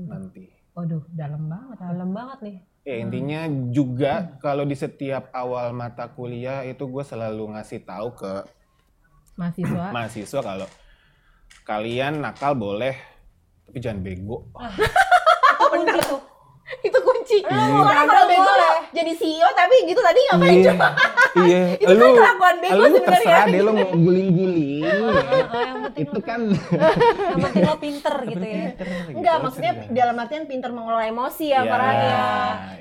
nanti. 0.04 0.52
Waduh, 0.76 1.00
dalam 1.08 1.48
banget. 1.48 1.76
Dalam 1.80 2.10
banget 2.12 2.38
nih. 2.44 2.56
Ya 2.86 3.02
intinya 3.02 3.40
juga 3.74 4.38
kalau 4.38 4.62
di 4.62 4.76
setiap 4.78 5.32
awal 5.34 5.74
mata 5.74 6.06
kuliah 6.06 6.62
itu 6.62 6.86
gue 6.86 7.02
selalu 7.02 7.56
ngasih 7.56 7.82
tahu 7.82 8.14
ke 8.14 8.32
Mahasiswa. 9.34 9.84
mahasiswa 9.96 10.40
kalau 10.44 10.68
kalian 11.66 12.22
nakal 12.22 12.54
boleh 12.54 12.94
tapi 13.66 13.78
jangan 13.82 14.04
bego. 14.06 14.46
Itu 15.56 15.66
kunci 15.82 15.98
tuh. 16.06 16.20
itu 16.82 16.98
kunci. 16.98 17.38
Iya. 17.42 17.62
Soalnya 17.74 18.04
kalau 18.06 18.24
bego 18.30 18.42
boleh. 18.46 18.70
jadi 18.94 19.12
CEO 19.18 19.48
tapi 19.54 19.76
gitu 19.86 20.00
tadi 20.02 20.20
ngapain 20.30 20.54
Iya, 20.54 20.66
coba? 20.72 20.88
Iya. 21.42 21.62
Itu 21.76 21.92
kan 21.92 22.10
kelakuan 22.14 22.56
bego 22.58 22.74
lu 22.74 22.84
sebenarnya. 22.88 23.06
terserah 23.06 23.44
deh 23.46 23.60
lo 23.60 23.70
mau 23.72 23.88
guling-guling. 23.90 24.82
Yang 25.66 25.78
penting 25.82 26.06
itu 26.06 26.20
kan 26.20 26.40
yang 27.26 27.40
penting 27.42 27.64
lo 27.64 27.76
pinter 27.76 28.14
gitu 28.26 28.46
ya. 28.46 28.64
Enggak, 29.08 29.36
maksudnya 29.40 29.72
dalam 29.90 30.16
artian 30.16 30.44
pinter 30.44 30.70
mengelola 30.70 31.04
emosi 31.04 31.46
ya, 31.46 31.60
Iya, 31.60 31.60
Farhan 31.66 31.94
ya. 31.94 32.02
iya. 32.02 32.24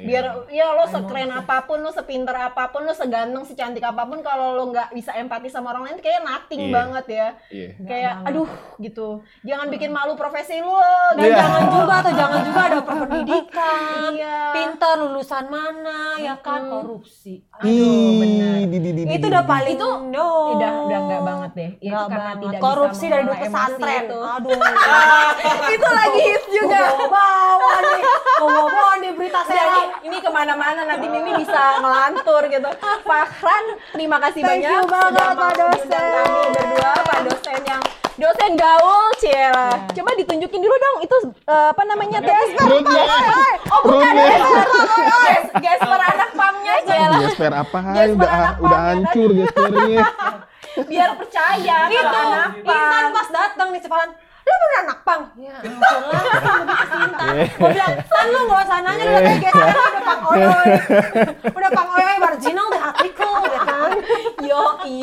Biar 0.01 0.25
ya 0.49 0.65
lo 0.71 0.85
sekeren 0.85 1.31
apa 1.31 1.57
pun, 1.63 1.79
lo 1.79 1.89
sepinter 1.89 2.35
apa 2.35 2.69
pun, 2.69 2.83
lo 2.83 2.91
seganteng, 2.91 3.43
secantik 3.43 3.81
apa 3.81 4.03
pun 4.03 4.19
kalau 4.19 4.53
lo 4.53 4.63
nggak 4.67 4.91
bisa 4.91 5.11
empati 5.13 5.47
sama 5.47 5.71
orang 5.71 5.83
lain 5.85 5.99
kayak 5.99 6.21
nothing 6.21 6.61
Iya. 6.61 6.73
banget 6.73 7.05
ya. 7.07 7.27
Iya. 7.49 7.69
Kayak 7.81 8.13
aduh 8.25 8.49
gitu. 8.77 9.07
Jangan 9.41 9.67
bikin 9.69 9.89
malu 9.89 10.13
profesi 10.13 10.57
lo. 10.57 10.81
Dan 11.13 11.31
jangan 11.31 11.63
juga 11.69 11.93
atau 11.97 12.13
jangan 12.13 12.39
juga 12.41 12.61
ada 12.63 12.79
pendidikan. 12.87 14.09
Iya. 14.11 14.37
Pinter 14.53 14.93
lulusan 14.99 15.45
mana 15.45 15.99
ya 16.17 16.35
kan 16.37 16.67
korupsi. 16.67 17.45
Aduh, 17.55 18.19
benar. 18.19 18.44
Di, 18.45 18.63
di, 18.69 18.77
di, 18.79 18.91
di, 18.93 19.01
Itu 19.17 19.25
udah 19.27 19.43
paling 19.43 19.75
Itu 19.75 19.89
no. 20.13 20.29
Udah 20.55 20.71
udah 20.85 20.99
enggak 21.01 21.21
banget 21.25 21.51
deh. 21.55 21.69
Ya, 21.81 21.89
itu 21.89 22.03
karena 22.05 22.17
banget. 22.21 22.43
tidak 22.45 22.61
korupsi 22.61 23.05
bisa 23.05 23.13
dari 23.13 23.23
dulu 23.25 23.35
pesantren. 23.41 24.03
itu. 24.05 24.19
Aduh. 24.21 24.59
itu 25.75 25.87
lagi 25.89 26.19
hits 26.21 26.47
juga. 26.53 26.79
Bawa 27.09 27.73
nih. 27.81 28.01
Bawa 28.39 28.89
nih 29.01 29.11
berita 29.15 29.41
Jadi 29.45 29.53
sehat. 29.55 29.87
ini 30.05 30.17
ke 30.21 30.29
mana-mana 30.29 30.81
nanti 30.85 31.05
Mimi 31.09 31.31
bisa 31.41 31.61
ngelantur 31.81 32.41
gitu. 32.49 32.69
Fahran, 33.05 33.65
terima 33.93 34.17
kasih 34.21 34.41
Thank 34.41 34.65
banyak 34.65 34.71
you 34.71 34.81
banget, 34.89 35.11
sudah 35.13 35.29
Pak 35.35 35.51
dosen. 35.57 36.09
kami 36.15 36.41
berdua, 36.53 36.91
Pak 37.05 37.19
dosen 37.29 37.44
dosen 38.15 38.51
gaul, 38.55 39.07
Ciela. 39.19 39.69
Coba 39.91 40.11
ditunjukin 40.15 40.59
dulu 40.59 40.75
dong 40.75 40.97
itu 41.03 41.17
eh, 41.45 41.67
apa 41.71 41.83
namanya 41.83 42.19
tes. 42.19 42.47
Perutnya. 42.55 43.03
Oh 43.69 43.79
bukan 43.83 44.13
Perutnya. 44.13 44.51
Ges- 45.25 45.53
gesper 45.59 45.99
anak 45.99 46.29
pamnya 46.31 46.75
Ciela. 46.83 47.17
Gesper 47.21 47.51
apa? 47.53 47.79
Gesper 47.91 48.15
udah 48.15 48.29
anak 48.31 48.55
udah 48.59 48.79
ya 48.79 48.87
hancur 48.93 49.29
gespernya. 49.31 50.05
Biar 50.75 51.11
percaya 51.15 51.77
Itu 51.87 52.19
Intan 52.67 53.05
pas 53.11 53.29
datang 53.31 53.67
nih 53.71 53.79
Cepalan. 53.79 54.09
Lu 54.45 54.53
bener 54.53 54.77
anak 54.85 54.99
pang? 55.01 55.21
Ya 55.41 55.57
ampun 55.57 56.21
langsung 56.21 56.55
lebih 56.61 56.77
ke 56.77 56.85
Intan. 57.01 57.33
Gue 57.49 57.69
bilang, 57.73 57.93
San 58.05 58.25
lu 58.29 58.39
gak 58.45 58.61
usah 58.61 58.79
nanya, 58.85 59.03
lu 59.03 59.13
udah 59.17 59.35
kayak 59.41 59.53
lu 59.57 59.81
udah 59.81 60.03
pang 60.05 60.21
oyoy. 60.29 60.67
Udah 61.49 61.69
pang 61.73 61.89
oyoy 61.97 62.17
marginal 62.21 62.65
deh 62.69 62.81
hatiku, 62.81 63.31
ya 63.49 63.59
kan? 63.65 63.91
Yoi. 64.45 64.97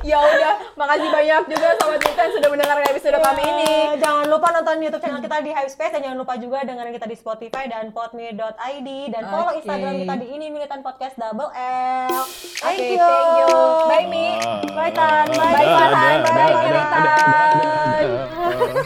ya 0.00 0.16
udah, 0.16 0.54
makasih 0.80 1.08
banyak 1.12 1.42
juga 1.52 1.68
sobat 1.76 2.00
Intan 2.08 2.28
sudah 2.32 2.48
mendengarkan 2.48 2.86
episode 2.88 3.18
kami 3.20 3.42
ini. 3.44 3.74
Eh, 3.94 4.00
jangan 4.00 4.26
lupa 4.32 4.48
nonton 4.50 4.80
YouTube 4.80 5.02
channel 5.04 5.20
kita 5.20 5.36
di 5.44 5.50
Hypespace 5.52 5.92
dan 5.92 6.00
jangan 6.08 6.18
lupa 6.24 6.34
juga 6.40 6.58
dengerin 6.64 6.92
kita 6.96 7.06
di 7.06 7.16
Spotify 7.20 7.64
dan 7.68 7.92
podme.id 7.92 8.88
dan 9.12 9.22
follow. 9.28 9.52
Instagram 9.54 9.94
kita 10.00 10.14
di 10.18 10.26
ini 10.32 10.46
militan 10.48 10.80
podcast 10.80 11.14
double 11.20 11.52
L. 11.52 12.24
Thank 12.58 12.80
Oke, 12.80 12.96
you. 12.96 13.04
thank 13.04 13.32
you. 13.44 13.52
Bye, 13.92 14.08
Mi. 14.08 14.26
Bye 14.72 14.92
Tan. 14.92 15.28
Bye 15.28 15.52
Bye, 15.52 15.68
Farhan. 15.68 16.16
Bye, 16.24 16.56
Militan. 16.64 18.52
uh, 18.54 18.84